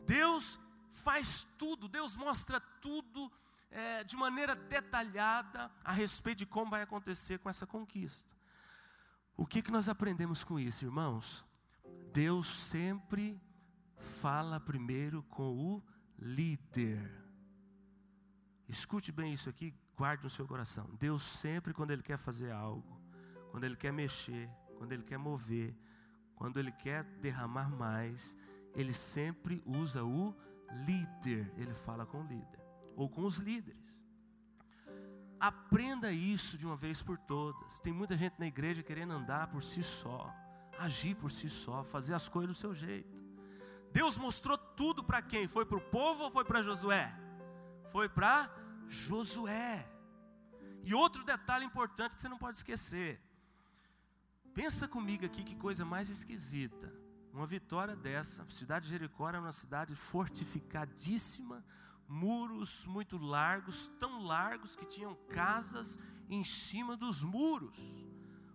[0.04, 0.58] Deus
[0.90, 3.30] faz tudo, Deus mostra tudo
[3.70, 8.41] é, de maneira detalhada a respeito de como vai acontecer com essa conquista.
[9.42, 11.44] O que, que nós aprendemos com isso, irmãos?
[12.12, 13.42] Deus sempre
[13.96, 15.82] fala primeiro com o
[16.16, 17.10] líder.
[18.68, 20.88] Escute bem isso aqui, guarde no seu coração.
[20.96, 23.00] Deus sempre, quando Ele quer fazer algo,
[23.50, 25.76] quando Ele quer mexer, quando Ele quer mover,
[26.36, 28.36] quando Ele quer derramar mais,
[28.76, 30.32] Ele sempre usa o
[30.86, 31.52] líder.
[31.56, 32.62] Ele fala com o líder
[32.94, 34.01] ou com os líderes.
[35.42, 37.80] Aprenda isso de uma vez por todas.
[37.80, 40.32] Tem muita gente na igreja querendo andar por si só,
[40.78, 43.20] agir por si só, fazer as coisas do seu jeito.
[43.92, 45.48] Deus mostrou tudo para quem?
[45.48, 47.12] Foi para o povo ou foi para Josué?
[47.90, 48.48] Foi para
[48.86, 49.84] Josué.
[50.84, 53.20] E outro detalhe importante que você não pode esquecer.
[54.54, 56.94] Pensa comigo aqui que coisa mais esquisita.
[57.32, 61.64] Uma vitória dessa, a cidade de Jericó era uma cidade fortificadíssima,
[62.12, 65.98] muros muito largos, tão largos que tinham casas
[66.28, 67.78] em cima dos muros.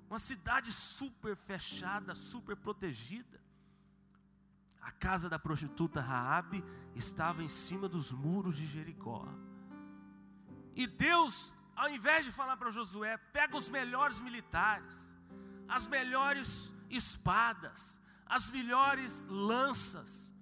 [0.08, 3.42] Uma cidade super fechada, super protegida.
[4.80, 6.64] A casa da prostituta Raabe
[6.96, 9.28] estava em cima dos muros de Jericó.
[10.76, 15.12] E Deus, ao invés de falar para Josué, pega os melhores militares,
[15.68, 20.34] as melhores espadas, as melhores lanças,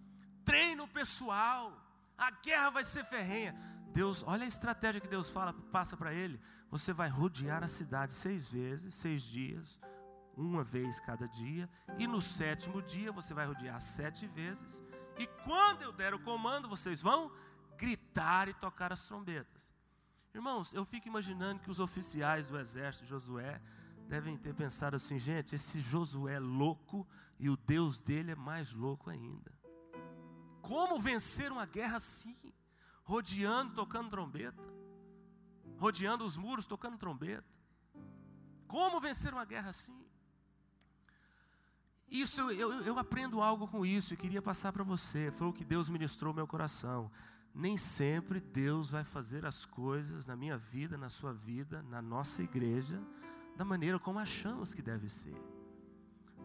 [0.43, 1.84] treina o pessoal,
[2.17, 3.55] a guerra vai ser ferrenha.
[3.93, 6.39] Deus, olha a estratégia que Deus fala, passa para ele.
[6.69, 9.79] Você vai rodear a cidade seis vezes, seis dias,
[10.35, 14.83] uma vez cada dia, e no sétimo dia você vai rodear sete vezes.
[15.17, 17.31] E quando eu der o comando, vocês vão
[17.77, 19.73] gritar e tocar as trombetas.
[20.33, 23.61] Irmãos, eu fico imaginando que os oficiais do exército de Josué
[24.09, 27.07] devem ter pensado assim, gente, esse Josué é louco
[27.39, 29.54] e o Deus dele é mais louco ainda.
[30.65, 32.35] Como vencer uma guerra assim?
[33.03, 34.63] Rodeando, tocando trombeta.
[35.77, 37.45] Rodeando os muros, tocando trombeta.
[38.67, 39.95] Como vencer uma guerra assim?
[42.09, 45.29] Isso eu, eu, eu aprendo algo com isso e queria passar para você.
[45.29, 47.11] Foi o que Deus ministrou meu coração.
[47.53, 52.41] Nem sempre Deus vai fazer as coisas na minha vida, na sua vida, na nossa
[52.41, 52.99] igreja,
[53.55, 55.35] da maneira como achamos que deve ser.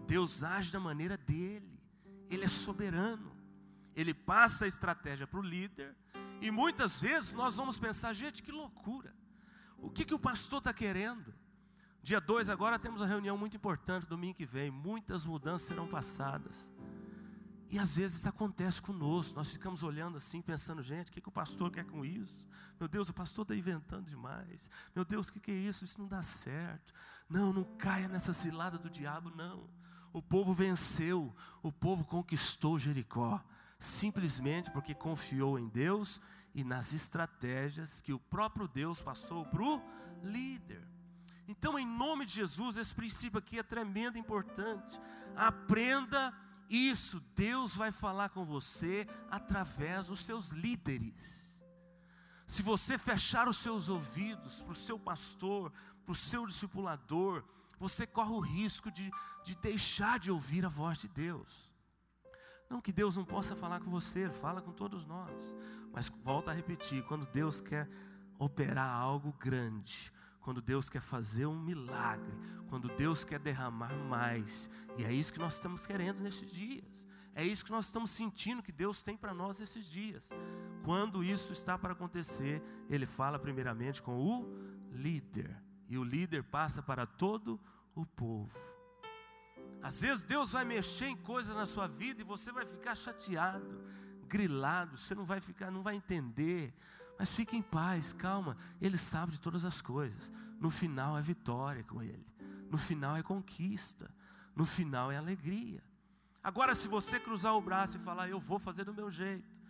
[0.06, 1.80] Deus age da maneira dele.
[2.28, 3.29] Ele é soberano
[4.00, 5.94] ele passa a estratégia para o líder,
[6.40, 9.14] e muitas vezes nós vamos pensar, gente, que loucura,
[9.78, 11.34] o que, que o pastor está querendo?
[12.02, 16.72] Dia 2 agora temos uma reunião muito importante, domingo que vem, muitas mudanças serão passadas.
[17.68, 21.32] E às vezes acontece conosco, nós ficamos olhando assim, pensando, gente, o que, que o
[21.32, 22.44] pastor quer com isso?
[22.80, 24.68] Meu Deus, o pastor está inventando demais.
[24.94, 25.84] Meu Deus, o que, que é isso?
[25.84, 26.92] Isso não dá certo.
[27.28, 29.68] Não, não caia nessa cilada do diabo, não.
[30.12, 31.32] O povo venceu,
[31.62, 33.40] o povo conquistou Jericó
[33.80, 36.20] simplesmente porque confiou em Deus
[36.54, 39.82] e nas estratégias que o próprio Deus passou para o
[40.22, 40.86] líder.
[41.48, 45.00] Então, em nome de Jesus, esse princípio aqui é tremendo importante.
[45.34, 46.32] Aprenda
[46.68, 47.20] isso.
[47.34, 51.58] Deus vai falar com você através dos seus líderes.
[52.46, 55.72] Se você fechar os seus ouvidos para o seu pastor,
[56.04, 57.44] para o seu discipulador,
[57.78, 59.10] você corre o risco de,
[59.42, 61.69] de deixar de ouvir a voz de Deus.
[62.70, 65.54] Não que Deus não possa falar com você, Ele fala com todos nós.
[65.92, 67.90] Mas volta a repetir: quando Deus quer
[68.38, 72.32] operar algo grande, quando Deus quer fazer um milagre,
[72.68, 77.08] quando Deus quer derramar mais, e é isso que nós estamos querendo nestes dias.
[77.34, 80.30] É isso que nós estamos sentindo que Deus tem para nós esses dias.
[80.84, 84.46] Quando isso está para acontecer, Ele fala primeiramente com o
[84.92, 85.56] líder,
[85.88, 87.60] e o líder passa para todo
[87.94, 88.50] o povo.
[89.82, 93.80] Às vezes Deus vai mexer em coisas na sua vida e você vai ficar chateado,
[94.26, 96.74] grilado, você não vai ficar, não vai entender.
[97.18, 98.56] Mas fique em paz, calma.
[98.80, 100.32] Ele sabe de todas as coisas.
[100.58, 102.26] No final é vitória com Ele.
[102.70, 104.10] No final é conquista.
[104.54, 105.82] No final é alegria.
[106.42, 109.60] Agora, se você cruzar o braço e falar, eu vou fazer do meu jeito,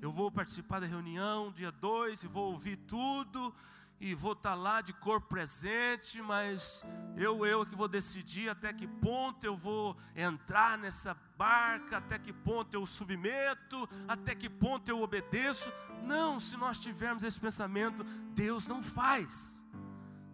[0.00, 3.54] eu vou participar da reunião dia 2 e vou ouvir tudo,
[4.02, 6.84] e vou estar tá lá de corpo presente, mas
[7.16, 12.32] eu eu que vou decidir até que ponto eu vou entrar nessa barca, até que
[12.32, 15.72] ponto eu submeto, até que ponto eu obedeço.
[16.02, 18.02] Não, se nós tivermos esse pensamento,
[18.34, 19.64] Deus não faz.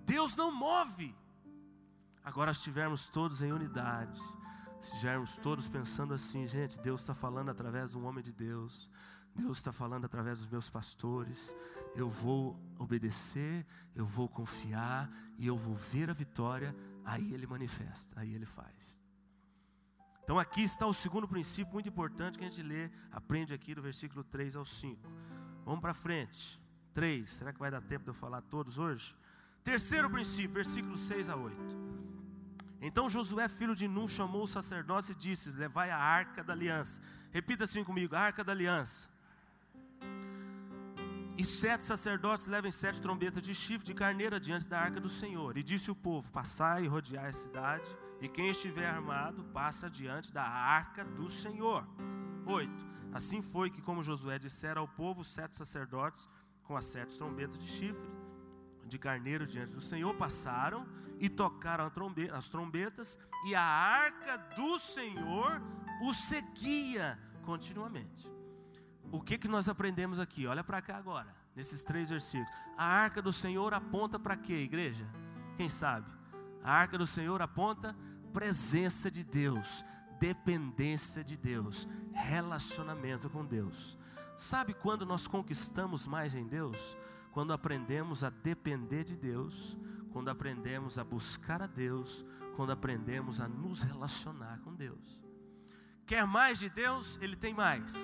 [0.06, 1.14] Deus não move.
[2.24, 4.18] Agora estivermos todos em unidade,
[4.80, 8.90] estivermos todos pensando assim, gente, Deus está falando através de um homem de Deus,
[9.34, 11.54] Deus está falando através dos meus pastores,
[11.95, 16.74] eu vou obedecer, eu vou confiar e eu vou ver a vitória,
[17.05, 18.76] aí ele manifesta, aí ele faz.
[20.22, 23.80] Então aqui está o segundo princípio muito importante que a gente lê, aprende aqui do
[23.80, 25.11] versículo 3 ao 5.
[25.64, 26.61] Vamos para frente.
[26.93, 29.16] 3, será que vai dar tempo de eu falar todos hoje?
[29.64, 31.57] Terceiro princípio, versículo 6 a 8.
[32.80, 37.01] Então Josué, filho de Nun, chamou o sacerdote e disse: Levai a arca da aliança.
[37.30, 39.09] Repita assim comigo: a arca da aliança.
[41.39, 45.57] E sete sacerdotes levem sete trombetas de chifre de carneira diante da arca do Senhor.
[45.57, 50.32] E disse o povo: Passai e rodeai a cidade, e quem estiver armado passa diante
[50.32, 51.86] da arca do Senhor.
[52.45, 52.86] 8.
[53.12, 56.28] Assim foi que, como Josué dissera ao povo, sete sacerdotes,
[56.64, 58.11] com as sete trombetas de chifre
[58.84, 60.89] de carneiro diante do Senhor, passaram
[61.20, 61.89] e tocaram
[62.32, 63.16] as trombetas,
[63.47, 65.62] e a arca do Senhor
[66.03, 68.38] os seguia continuamente.
[69.11, 70.46] O que, que nós aprendemos aqui?
[70.46, 72.52] Olha para cá agora, nesses três versículos.
[72.76, 75.06] A arca do Senhor aponta para quê, igreja?
[75.56, 76.11] Quem sabe?
[76.62, 77.96] A arca do Senhor aponta
[78.32, 79.84] presença de Deus,
[80.20, 83.98] dependência de Deus, relacionamento com Deus.
[84.36, 86.96] Sabe quando nós conquistamos mais em Deus?
[87.32, 89.76] Quando aprendemos a depender de Deus,
[90.12, 95.20] quando aprendemos a buscar a Deus, quando aprendemos a nos relacionar com Deus.
[96.06, 97.18] Quer mais de Deus?
[97.20, 97.94] Ele tem mais.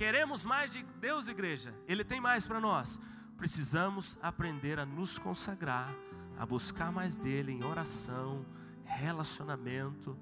[0.00, 1.74] Queremos mais de Deus, igreja?
[1.86, 2.98] Ele tem mais para nós.
[3.36, 5.94] Precisamos aprender a nos consagrar,
[6.38, 8.46] a buscar mais dele em oração,
[8.86, 10.16] relacionamento,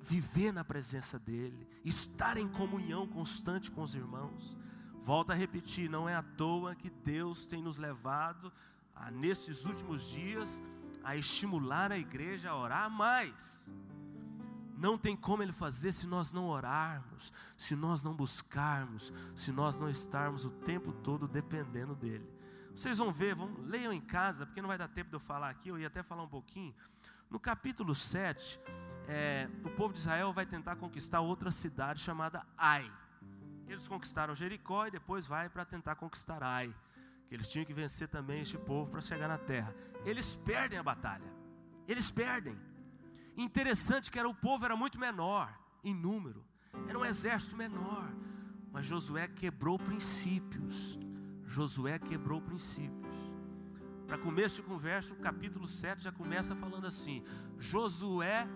[0.00, 4.56] viver na presença dele, estar em comunhão constante com os irmãos.
[5.00, 8.52] Volto a repetir, não é à toa que Deus tem nos levado
[8.94, 10.62] a, nesses últimos dias
[11.02, 13.68] a estimular a igreja a orar mais.
[14.80, 19.78] Não tem como Ele fazer se nós não orarmos, se nós não buscarmos, se nós
[19.78, 22.26] não estarmos o tempo todo dependendo dEle.
[22.74, 25.50] Vocês vão ver, vão, leiam em casa, porque não vai dar tempo de eu falar
[25.50, 26.74] aqui, eu ia até falar um pouquinho.
[27.28, 28.58] No capítulo 7,
[29.06, 32.90] é, o povo de Israel vai tentar conquistar outra cidade chamada Ai.
[33.68, 36.74] Eles conquistaram Jericó e depois vai para tentar conquistar Ai.
[37.28, 39.74] Que eles tinham que vencer também este povo para chegar na terra.
[40.06, 41.30] Eles perdem a batalha.
[41.86, 42.58] Eles perdem.
[43.36, 45.52] Interessante que era o povo era muito menor
[45.82, 46.44] em número,
[46.88, 48.12] era um exército menor,
[48.72, 50.98] mas Josué quebrou princípios.
[51.44, 53.16] Josué quebrou princípios.
[54.06, 57.24] Para começo de conversa, o capítulo 7 já começa falando assim:
[57.58, 58.46] Josué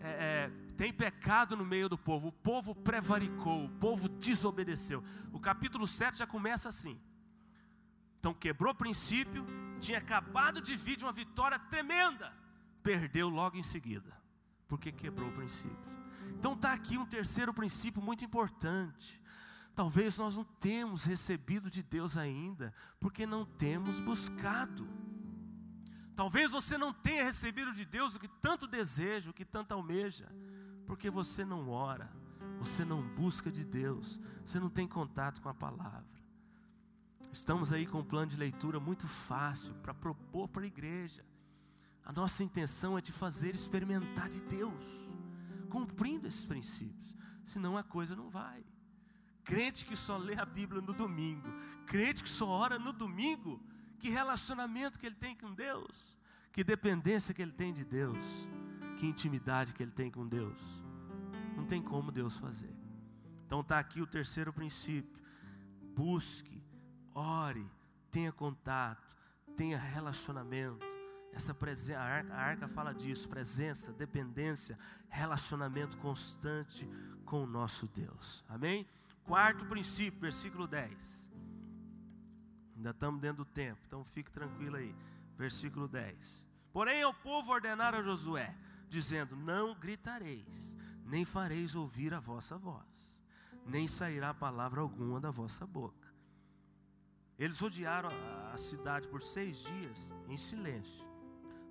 [0.00, 5.02] é, é, tem pecado no meio do povo, o povo prevaricou, o povo desobedeceu.
[5.32, 7.00] O capítulo 7 já começa assim.
[8.18, 9.44] Então quebrou princípio,
[9.80, 12.32] tinha acabado de vir de uma vitória tremenda,
[12.86, 14.16] perdeu logo em seguida
[14.68, 15.96] porque quebrou princípios.
[16.38, 19.20] Então está aqui um terceiro princípio muito importante.
[19.74, 24.88] Talvez nós não temos recebido de Deus ainda, porque não temos buscado.
[26.14, 30.32] Talvez você não tenha recebido de Deus o que tanto deseja, o que tanto almeja,
[30.86, 32.08] porque você não ora,
[32.60, 36.06] você não busca de Deus, você não tem contato com a palavra.
[37.32, 41.24] Estamos aí com um plano de leitura muito fácil para propor para a igreja.
[42.06, 44.84] A nossa intenção é te fazer experimentar de Deus,
[45.68, 48.64] cumprindo esses princípios, senão a coisa não vai.
[49.42, 51.48] Crente que só lê a Bíblia no domingo,
[51.84, 53.60] crente que só ora no domingo,
[53.98, 56.16] que relacionamento que ele tem com Deus,
[56.52, 58.48] que dependência que ele tem de Deus,
[58.98, 60.60] que intimidade que ele tem com Deus.
[61.56, 62.72] Não tem como Deus fazer.
[63.44, 65.20] Então está aqui o terceiro princípio:
[65.92, 66.62] busque,
[67.12, 67.68] ore,
[68.12, 69.16] tenha contato,
[69.56, 70.95] tenha relacionamento
[71.36, 74.78] essa presença, a arca, a arca fala disso, presença, dependência,
[75.10, 76.88] relacionamento constante
[77.26, 78.42] com o nosso Deus.
[78.48, 78.88] Amém?
[79.22, 81.30] Quarto princípio, versículo 10.
[82.74, 84.96] Ainda estamos dentro do tempo, então fique tranquilo aí.
[85.36, 86.46] Versículo 10.
[86.72, 88.54] Porém, o povo ordenaram a Josué,
[88.88, 90.74] dizendo: Não gritareis,
[91.04, 93.12] nem fareis ouvir a vossa voz,
[93.66, 96.06] nem sairá palavra alguma da vossa boca.
[97.38, 98.08] Eles rodearam
[98.54, 101.05] a cidade por seis dias em silêncio.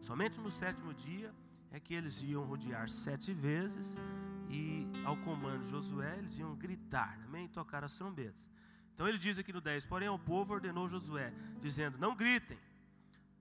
[0.06, 1.34] Somente no sétimo dia
[1.72, 3.97] é que eles iam rodear sete vezes
[4.47, 7.45] e ao comando de Josué eles iam gritar, amém?
[7.45, 8.47] E tocar as trombetas.
[8.93, 12.60] Então ele diz aqui no 10: Porém, o povo ordenou Josué, dizendo: Não gritem,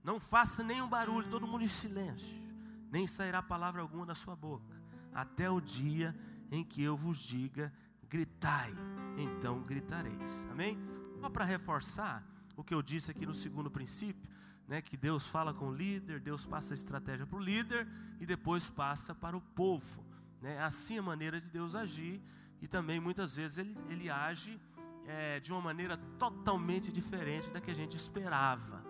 [0.02, 2.42] não faça nenhum barulho, todo mundo em silêncio,
[2.90, 4.74] nem sairá palavra alguma da sua boca,
[5.12, 6.16] até o dia
[6.50, 7.70] em que eu vos diga:
[8.08, 8.74] gritai,
[9.18, 10.46] então gritareis.
[10.50, 10.78] Amém?
[11.20, 12.24] Só para reforçar
[12.56, 14.33] o que eu disse aqui no segundo princípio,
[14.66, 17.86] né, que Deus fala com o líder, Deus passa a estratégia para o líder
[18.20, 20.04] e depois passa para o povo.
[20.40, 20.58] Né?
[20.62, 22.22] Assim é a maneira de Deus agir
[22.60, 24.58] e também muitas vezes ele, ele age
[25.06, 28.84] é, de uma maneira totalmente diferente da que a gente esperava.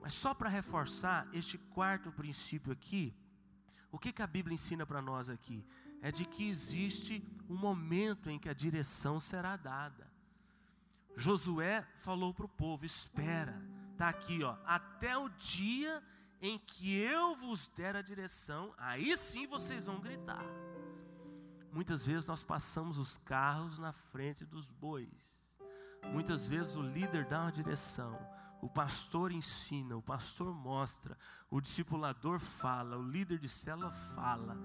[0.00, 3.14] Mas só para reforçar este quarto princípio aqui,
[3.90, 5.64] o que, que a Bíblia ensina para nós aqui?
[6.00, 10.06] É de que existe um momento em que a direção será dada.
[11.16, 13.60] Josué falou para o povo: espera
[13.98, 14.56] Está aqui, ó.
[14.64, 16.00] Até o dia
[16.40, 20.44] em que eu vos der a direção, aí sim vocês vão gritar.
[21.72, 25.10] Muitas vezes nós passamos os carros na frente dos bois.
[26.12, 28.16] Muitas vezes o líder dá uma direção,
[28.62, 31.18] o pastor ensina, o pastor mostra,
[31.50, 34.56] o discipulador fala, o líder de célula fala.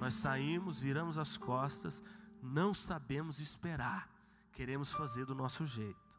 [0.00, 2.02] Nós saímos, viramos as costas,
[2.42, 4.10] não sabemos esperar,
[4.50, 6.18] queremos fazer do nosso jeito.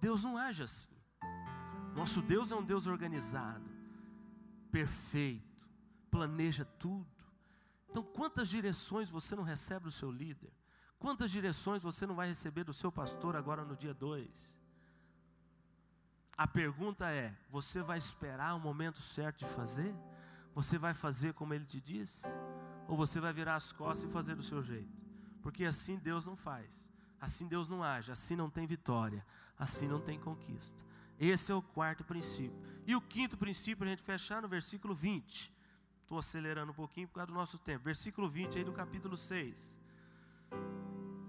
[0.00, 0.99] Deus não age assim.
[1.94, 3.68] Nosso Deus é um Deus organizado,
[4.70, 5.68] perfeito,
[6.10, 7.06] planeja tudo.
[7.88, 10.52] Então, quantas direções você não recebe do seu líder?
[10.98, 14.28] Quantas direções você não vai receber do seu pastor agora no dia 2?
[16.36, 19.94] A pergunta é: você vai esperar o momento certo de fazer?
[20.54, 22.22] Você vai fazer como ele te diz?
[22.86, 25.04] Ou você vai virar as costas e fazer do seu jeito?
[25.42, 29.24] Porque assim Deus não faz, assim Deus não age, assim não tem vitória,
[29.58, 30.82] assim não tem conquista.
[31.20, 32.58] Esse é o quarto princípio.
[32.86, 35.52] E o quinto princípio, a gente fechar no versículo 20.
[36.02, 37.84] Estou acelerando um pouquinho por causa do nosso tempo.
[37.84, 39.76] Versículo 20 aí do capítulo 6.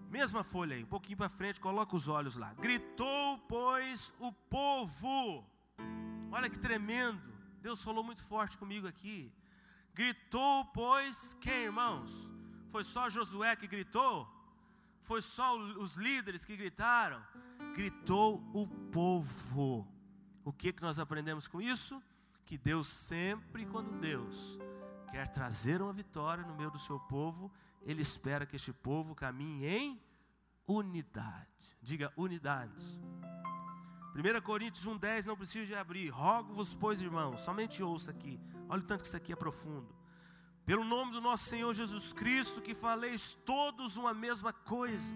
[0.09, 2.53] Mesma folha aí, um pouquinho para frente, coloca os olhos lá.
[2.53, 5.45] Gritou, pois, o povo.
[6.31, 7.21] Olha que tremendo.
[7.61, 9.31] Deus falou muito forte comigo aqui.
[9.93, 12.31] Gritou, pois, quem, irmãos?
[12.71, 14.27] Foi só Josué que gritou?
[15.03, 17.21] Foi só os líderes que gritaram?
[17.71, 19.87] Gritou o povo.
[20.43, 22.01] O que, que nós aprendemos com isso?
[22.45, 24.59] Que Deus sempre, quando Deus
[25.09, 27.51] quer trazer uma vitória no meio do seu povo,
[27.83, 30.01] Ele espera que este povo caminhe em
[30.67, 31.77] unidade.
[31.81, 32.83] Diga unidade.
[34.13, 36.09] 1 Coríntios 1,10 não precisa de abrir.
[36.09, 38.39] Rogo-vos, pois, irmãos, somente ouça aqui.
[38.67, 39.95] Olha o tanto que isso aqui é profundo.
[40.65, 45.13] Pelo nome do nosso Senhor Jesus Cristo, que faleis todos uma mesma coisa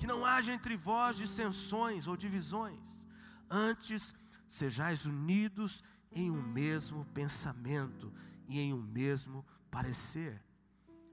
[0.00, 3.04] que não haja entre vós dissensões ou divisões,
[3.50, 4.14] antes
[4.48, 8.10] sejais unidos em um mesmo pensamento
[8.48, 10.42] e em um mesmo parecer.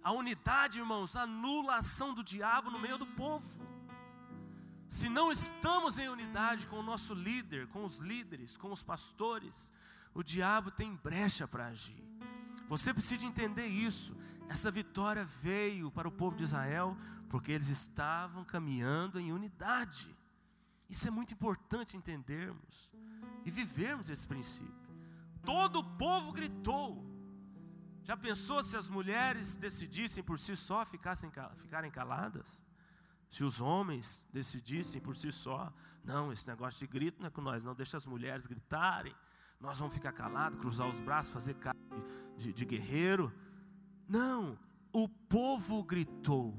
[0.02, 3.60] A unidade, irmãos, anula a ação do diabo no meio do povo.
[4.88, 9.70] Se não estamos em unidade com o nosso líder, com os líderes, com os pastores,
[10.14, 12.08] o diabo tem brecha para agir.
[12.70, 14.16] Você precisa entender isso.
[14.50, 16.98] Essa vitória veio para o povo de Israel
[17.30, 20.16] porque eles estavam caminhando em unidade.
[20.90, 22.90] Isso é muito importante entendermos
[23.46, 24.88] e vivermos esse princípio.
[25.44, 27.06] Todo o povo gritou.
[28.04, 32.62] Já pensou se as mulheres decidissem por si só ficassem, ficarem caladas?
[33.30, 35.74] Se os homens decidissem por si só,
[36.04, 39.14] não, esse negócio de grito não é com nós, não, deixa as mulheres gritarem,
[39.60, 41.78] nós vamos ficar calados, cruzar os braços, fazer cara
[42.38, 43.34] de, de, de guerreiro.
[44.08, 44.58] Não,
[44.94, 46.58] o povo gritou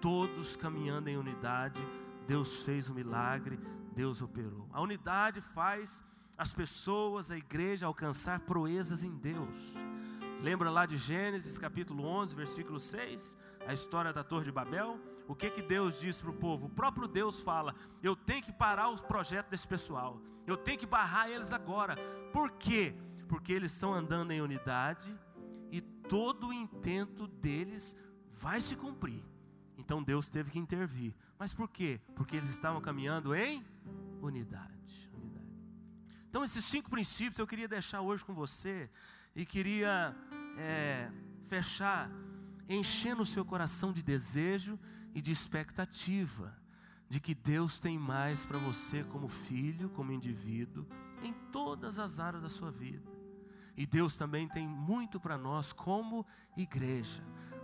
[0.00, 1.80] todos caminhando em unidade,
[2.28, 3.58] Deus fez o um milagre,
[3.92, 4.68] Deus operou.
[4.72, 6.04] A unidade faz
[6.38, 9.74] as pessoas, a igreja alcançar proezas em Deus.
[10.40, 14.98] Lembra lá de Gênesis capítulo 11, versículo 6, a história da Torre de Babel?
[15.26, 16.66] O que que Deus diz para o povo?
[16.66, 20.20] O próprio Deus fala: "Eu tenho que parar os projetos desse pessoal.
[20.46, 21.96] Eu tenho que barrar eles agora.
[22.32, 22.94] Por quê?
[23.28, 25.16] Porque eles estão andando em unidade
[26.10, 27.96] todo o intento deles
[28.28, 29.24] vai se cumprir.
[29.78, 31.14] Então Deus teve que intervir.
[31.38, 32.00] Mas por quê?
[32.16, 33.64] Porque eles estavam caminhando em
[34.20, 35.08] unidade.
[35.14, 35.46] unidade.
[36.28, 38.90] Então, esses cinco princípios eu queria deixar hoje com você
[39.34, 40.14] e queria
[40.58, 41.10] é,
[41.44, 42.10] fechar
[42.68, 44.78] enchendo o seu coração de desejo
[45.14, 46.56] e de expectativa
[47.08, 50.86] de que Deus tem mais para você como filho, como indivíduo,
[51.22, 53.19] em todas as áreas da sua vida.
[53.76, 57.22] E Deus também tem muito para nós como igreja.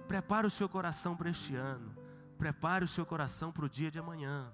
[0.09, 1.95] Prepare o seu coração para este ano.
[2.39, 4.53] Prepare o seu coração para o dia de amanhã.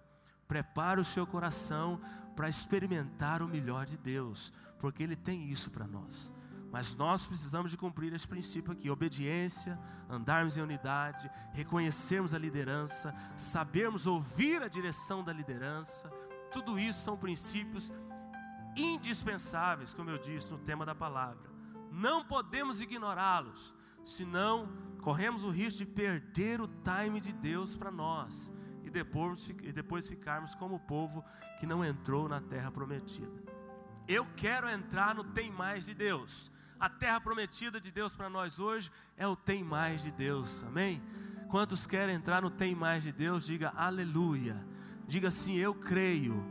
[0.49, 2.01] Prepare o seu coração
[2.35, 6.33] para experimentar o melhor de Deus, porque Ele tem isso para nós.
[6.71, 9.79] Mas nós precisamos de cumprir esse princípio aqui: obediência,
[10.09, 16.11] andarmos em unidade, reconhecermos a liderança, sabermos ouvir a direção da liderança.
[16.51, 17.93] Tudo isso são princípios
[18.77, 21.51] indispensáveis, como eu disse no tema da palavra.
[21.91, 24.69] Não podemos ignorá-los, senão
[25.01, 28.53] corremos o risco de perder o time de Deus para nós
[28.83, 31.25] e depois, e depois ficarmos como o povo
[31.59, 33.43] que não entrou na terra prometida.
[34.09, 36.51] Eu quero entrar no tem mais de Deus.
[36.79, 41.01] A terra prometida de Deus para nós hoje é o tem mais de Deus, amém?
[41.49, 44.67] Quantos querem entrar no tem mais de Deus, diga aleluia.
[45.07, 46.43] Diga assim: Eu creio,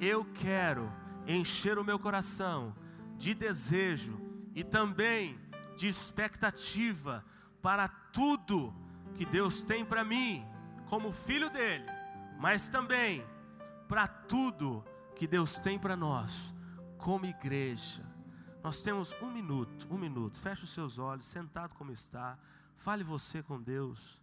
[0.00, 0.92] eu quero
[1.28, 2.74] encher o meu coração
[3.16, 4.18] de desejo
[4.54, 5.38] e também
[5.76, 7.24] de expectativa
[7.60, 8.74] para tudo
[9.14, 10.44] que Deus tem para mim,
[10.88, 11.84] como filho dele,
[12.38, 13.24] mas também
[13.88, 16.54] para tudo que Deus tem para nós,
[16.96, 18.06] como igreja.
[18.62, 20.36] Nós temos um minuto, um minuto.
[20.36, 22.38] Feche os seus olhos, sentado como está.
[22.76, 24.20] Fale você com Deus.